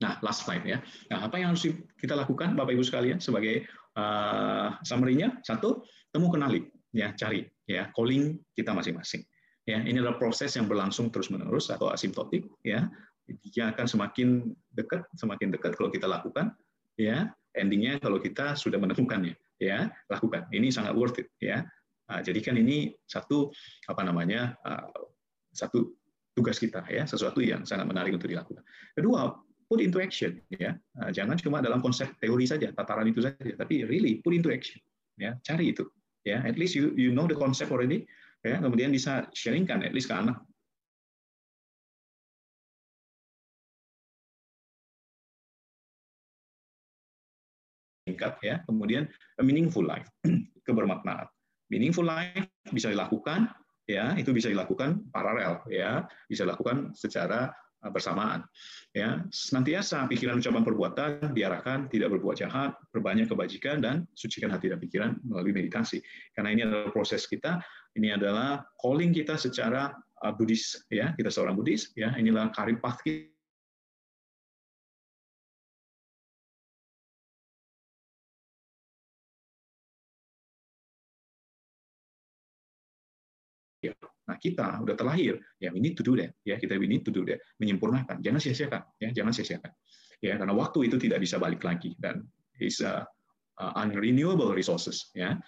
[0.00, 0.80] Nah last slide ya.
[1.12, 1.68] Nah apa yang harus
[2.00, 5.40] kita lakukan bapak ibu sekalian sebagai uh, summary-nya?
[5.44, 9.24] Satu temu kenali ya cari ya calling kita masing-masing
[9.68, 9.82] ya.
[9.82, 12.88] Ini adalah proses yang berlangsung terus menerus atau asimptotik ya.
[13.26, 16.54] Dia akan semakin dekat semakin dekat kalau kita lakukan
[16.96, 17.32] ya.
[17.56, 20.44] Endingnya kalau kita sudah menemukannya ya lakukan.
[20.52, 21.64] Ini sangat worth it ya
[22.06, 23.50] Nah, jadikan ini satu
[23.90, 24.86] apa namanya uh,
[25.50, 25.94] satu
[26.36, 28.62] tugas kita ya, sesuatu yang sangat menarik untuk dilakukan.
[28.94, 29.34] Kedua,
[29.66, 30.78] put into action ya.
[31.02, 34.78] Uh, jangan cuma dalam konsep teori saja, tataran itu saja, tapi really put into action
[35.18, 35.34] ya.
[35.42, 35.82] Cari itu
[36.22, 36.46] ya.
[36.46, 38.06] At least you you know the concept already
[38.46, 38.62] ya.
[38.62, 40.38] Kemudian bisa sharingkan at least ke anak
[48.40, 50.06] ya kemudian a meaningful life
[50.66, 51.26] kebermaknaan
[51.70, 53.50] meaningful life bisa dilakukan
[53.86, 57.54] ya itu bisa dilakukan paralel ya bisa dilakukan secara
[57.86, 58.42] uh, bersamaan
[58.90, 59.22] ya.
[59.30, 65.14] Senantiasa pikiran ucapan perbuatan diarahkan tidak berbuat jahat berbanyak kebajikan dan sucikan hati dan pikiran
[65.22, 66.02] melalui meditasi.
[66.34, 67.62] Karena ini adalah proses kita
[67.94, 69.94] ini adalah calling kita secara
[70.26, 72.10] uh, Buddhis ya kita seorang Buddhis ya.
[72.18, 73.00] Inilah karir path
[84.26, 87.38] Nah, kita udah terlahir, ya need to do that, ya kita need to do that,
[87.62, 89.70] menyempurnakan, jangan sia-siakan, ya jangan sia-siakan,
[90.18, 92.26] ya karena waktu itu tidak bisa balik lagi dan
[92.58, 93.06] is a,
[93.62, 95.38] a unrenewable resources, ya.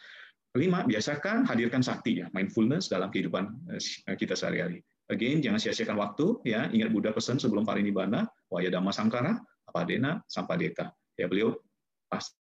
[0.54, 4.80] Kelima, biasakan hadirkan sakti, ya mindfulness dalam kehidupan eh, kita sehari-hari.
[5.10, 10.94] Again, jangan sia-siakan waktu, ya ingat Buddha pesan sebelum parinibbana, waya dhamma sangkara, apadena, sampadeta.
[11.18, 11.58] Ya beliau
[12.06, 12.37] pasti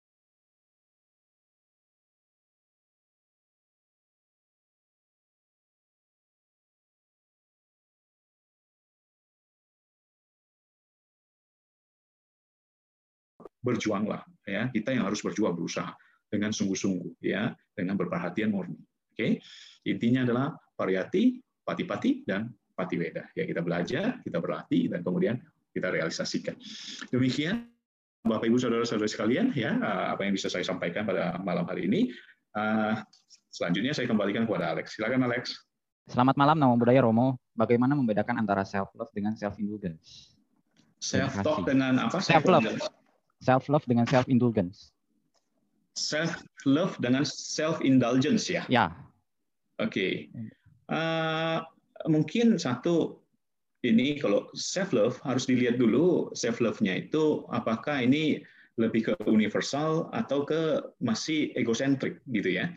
[13.65, 14.69] berjuanglah ya.
[14.69, 15.89] Kita yang harus berjuang berusaha
[16.29, 19.17] dengan sungguh-sungguh ya dengan berperhatian murni oke?
[19.17, 19.31] Okay?
[19.85, 23.47] intinya adalah variati pati-pati dan pati weda ya.
[23.47, 25.39] Kita belajar kita berlatih dan kemudian
[25.71, 26.57] kita realisasikan.
[27.09, 27.69] Demikian
[28.25, 29.77] bapak ibu saudara-saudara sekalian ya
[30.11, 32.01] apa yang bisa saya sampaikan pada malam hari ini.
[32.55, 32.97] Uh,
[33.51, 34.95] selanjutnya saya kembalikan kepada Alex.
[34.95, 35.53] Silakan Alex.
[36.05, 37.41] Selamat malam, nama budaya Romo.
[37.57, 40.37] Bagaimana membedakan antara self love dengan self indulgence?
[41.01, 42.21] Self talk dengan apa?
[42.21, 42.65] Self love
[43.41, 44.91] self love dengan self indulgence.
[45.95, 48.67] Self love dengan self indulgence ya.
[48.67, 48.91] Ya.
[49.79, 49.91] Oke.
[49.91, 50.13] Okay.
[50.91, 51.65] Uh,
[52.05, 53.19] mungkin satu
[53.85, 58.41] ini kalau self love harus dilihat dulu self love-nya itu apakah ini
[58.75, 62.75] lebih ke universal atau ke masih egosentrik gitu ya.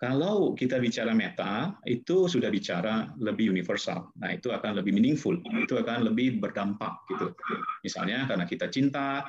[0.00, 4.08] Kalau kita bicara meta, itu sudah bicara lebih universal.
[4.16, 7.36] Nah, itu akan lebih meaningful, itu akan lebih berdampak gitu.
[7.84, 9.28] Misalnya karena kita cinta,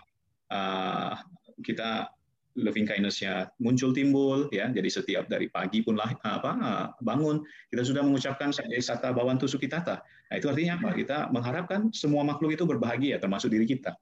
[0.52, 1.16] uh,
[1.64, 2.12] kita
[2.60, 4.68] loving kindness-nya muncul timbul ya.
[4.68, 6.52] Jadi setiap dari pagi pun lah apa
[7.00, 7.40] bangun
[7.72, 10.90] kita sudah mengucapkan sata bawantu sukitata nah itu artinya apa?
[10.96, 13.96] Kita mengharapkan semua makhluk itu berbahagia termasuk diri kita.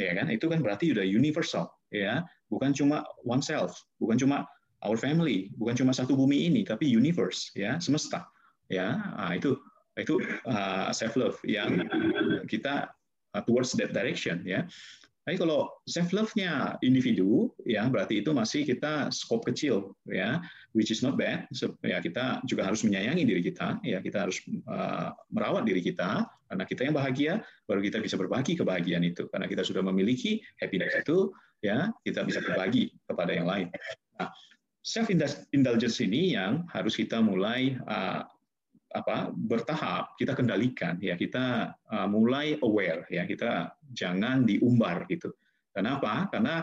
[0.00, 0.32] Ya kan?
[0.32, 2.24] Itu kan berarti sudah universal ya.
[2.48, 4.48] Bukan cuma oneself bukan cuma
[4.82, 8.24] our family bukan cuma satu bumi ini tapi universe ya semesta
[8.72, 8.96] ya.
[9.20, 9.56] Nah, itu
[10.00, 10.16] itu
[10.96, 11.84] self love yang
[12.48, 12.88] kita
[13.44, 14.64] towards that direction ya
[15.22, 20.42] tapi kalau self love-nya individu, ya berarti itu masih kita skop kecil, ya,
[20.74, 21.46] which is not bad.
[21.54, 26.26] So, ya kita juga harus menyayangi diri kita, ya kita harus uh, merawat diri kita,
[26.50, 27.32] karena kita yang bahagia,
[27.70, 29.30] baru kita bisa berbagi kebahagiaan itu.
[29.30, 31.30] Karena kita sudah memiliki happiness itu,
[31.62, 33.70] ya kita bisa berbagi kepada yang lain.
[34.18, 34.26] Nah,
[34.82, 35.06] self
[35.54, 38.26] indulgence ini yang harus kita mulai uh,
[38.92, 41.16] apa bertahap kita kendalikan ya.
[41.16, 43.24] Kita uh, mulai aware ya.
[43.24, 45.32] Kita jangan diumbar gitu.
[45.72, 46.28] Kenapa?
[46.28, 46.60] Karena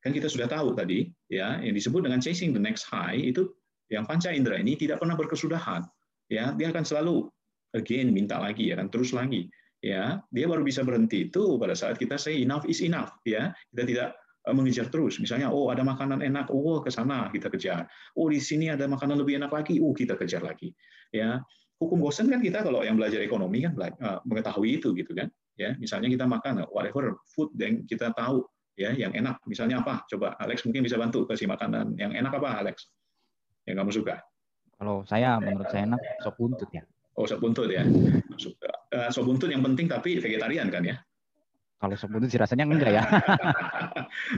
[0.00, 3.52] kan kita sudah tahu tadi ya yang disebut dengan chasing the next high itu
[3.92, 5.84] yang panca indera ini tidak pernah berkesudahan
[6.28, 6.52] ya.
[6.54, 7.28] Dia akan selalu
[7.72, 9.48] again minta lagi ya kan terus lagi
[9.80, 10.20] ya.
[10.28, 13.56] Dia baru bisa berhenti itu pada saat kita say enough is enough ya.
[13.72, 14.08] Kita tidak
[14.44, 15.16] uh, mengejar terus.
[15.16, 17.88] Misalnya oh ada makanan enak oh ke sana kita kejar.
[18.20, 20.76] Oh di sini ada makanan lebih enak lagi oh kita kejar lagi
[21.10, 21.42] ya
[21.80, 25.72] hukum bosen kan kita kalau yang belajar ekonomi kan uh, mengetahui itu gitu kan ya.
[25.80, 28.44] Misalnya kita makan whatever food yang kita tahu
[28.76, 29.40] ya yang enak.
[29.48, 30.04] Misalnya apa?
[30.08, 32.92] Coba Alex mungkin bisa bantu kasih makanan yang enak apa Alex?
[33.64, 34.16] Yang kamu suka?
[34.76, 36.84] Kalau saya menurut saya enak sop buntut ya.
[37.16, 37.84] Oh sop buntut ya.
[37.84, 40.96] Uh, sop buntut yang penting tapi vegetarian kan ya?
[41.80, 43.04] Kalau sop buntut sih rasanya enggak ya.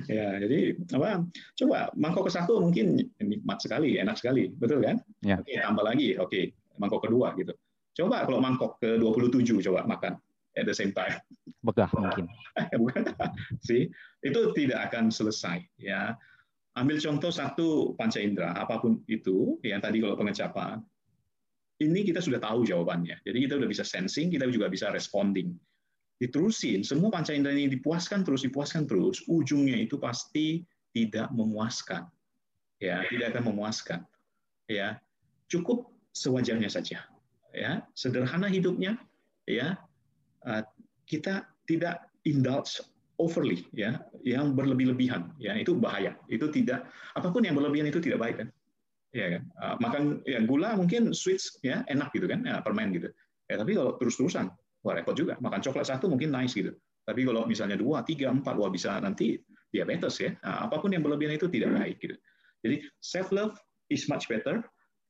[0.07, 1.25] Ya jadi apa?
[1.59, 4.53] Coba mangkok ke satu mungkin nikmat sekali enak sekali.
[4.53, 5.01] Betul kan?
[5.25, 5.41] Ya.
[5.41, 6.15] oke tambah lagi.
[6.21, 7.55] Oke mangkok kedua gitu.
[7.95, 10.19] Coba kalau mangkok ke 27 coba makan
[10.59, 11.15] at the same time.
[11.63, 12.27] Begah mungkin.
[12.83, 13.07] Bukan
[13.63, 13.87] sih.
[14.21, 16.19] Itu tidak akan selesai ya.
[16.73, 20.81] Ambil contoh satu panca indera apa pun itu yang tadi kalau pengecapan
[21.83, 23.21] ini kita sudah tahu jawabannya.
[23.27, 25.53] Jadi kita sudah bisa sensing, kita juga bisa responding.
[26.23, 30.63] Diterusin, semua panca indera ini dipuaskan terus, dipuaskan terus, ujungnya itu pasti
[30.95, 32.07] tidak memuaskan.
[32.79, 34.01] Ya, tidak akan memuaskan.
[34.71, 35.03] Ya,
[35.51, 37.05] cukup sewajarnya saja.
[37.53, 38.97] Ya, sederhana hidupnya,
[39.45, 39.77] ya.
[40.43, 40.65] Uh,
[41.05, 42.81] kita tidak indulge
[43.21, 46.17] overly ya, yang berlebih-lebihan ya, itu bahaya.
[46.33, 48.49] Itu tidak apa pun yang berlebihan itu tidak baik kan.
[49.13, 49.43] Ya kan?
[49.61, 53.13] Uh, makan ya gula mungkin sweets ya enak gitu kan, ya, permen gitu.
[53.53, 54.49] Ya, tapi kalau terus-terusan
[54.83, 55.39] wah repot juga.
[55.39, 56.75] Makan coklat satu mungkin nice gitu.
[57.03, 59.39] Tapi kalau misalnya dua, tiga, empat, wah bisa nanti
[59.75, 60.31] diabetes ya.
[60.43, 62.17] Nah, apa pun yang berlebihan itu tidak baik gitu.
[62.63, 63.55] Jadi self love
[63.91, 64.63] is much better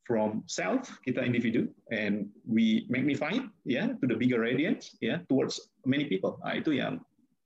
[0.02, 5.06] from self kita individu and we magnify it ya yeah, to the bigger radiance ya
[5.06, 6.38] yeah, towards many people.
[6.42, 6.98] Nah, itu yang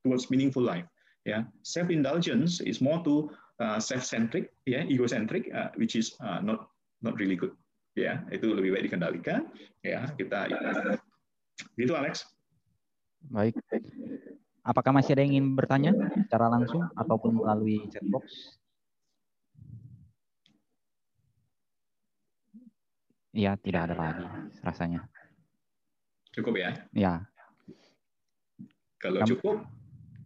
[0.04, 0.88] towards meaningful life
[1.26, 1.42] ya yeah.
[1.66, 3.28] self indulgence is more to
[3.60, 6.72] uh, self centric ya yeah, egocentric uh, which is uh, not
[7.04, 7.52] not really good
[7.96, 9.48] ya yeah, itu lebih baik dikendalikan
[9.84, 10.48] ya yeah, kita
[11.76, 12.24] gitu Alex.
[13.32, 13.56] Baik.
[14.66, 15.92] Apakah masih ada yang ingin bertanya
[16.26, 18.58] secara langsung ataupun melalui chat box
[23.36, 24.24] Iya, tidak ada lagi
[24.64, 25.04] rasanya.
[26.32, 26.72] Cukup ya?
[26.96, 27.28] Ya.
[28.96, 29.60] Kalau cukup,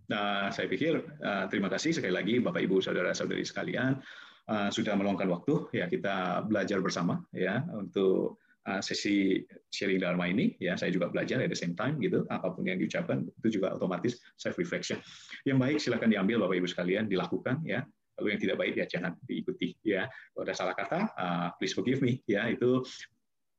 [0.07, 3.99] nah, saya pikir uh, terima kasih sekali lagi Bapak Ibu saudara-saudari sekalian
[4.47, 8.39] uh, sudah meluangkan waktu ya kita belajar bersama ya untuk
[8.71, 9.43] uh, sesi
[9.75, 12.79] sharing dharma ini ya saya juga belajar at the same time gitu apa pun yang
[12.79, 15.03] diucapkan itu juga otomatis self reflection.
[15.43, 17.83] Yang baik silakan diambil Bapak Ibu sekalian dilakukan ya
[18.21, 20.05] lalu yang tidak baik ya jangan diikuti ya.
[20.07, 22.47] Kalau ada salah kata uh, please forgive me ya.
[22.53, 22.85] Itu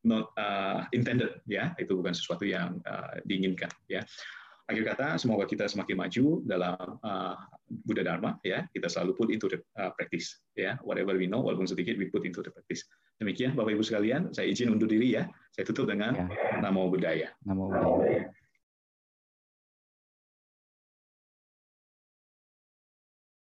[0.06, 1.74] not uh, intended ya.
[1.82, 4.06] Itu bukan sesuatu yang uh, diinginkan ya.
[4.70, 7.36] Akhir kata semoga kita semakin maju dalam uh,
[7.68, 8.70] Buddha Dharma ya.
[8.70, 10.78] Kita selalu put into the uh, practice ya.
[10.86, 12.86] Whatever we know walaupun sedikit we put into the practice.
[13.18, 15.26] Demikian Bapak Ibu sekalian saya izin undur diri ya.
[15.52, 16.62] Saya tutup dengan ya.
[16.62, 17.34] namo buddhaya.
[17.44, 18.32] Namo buddhaya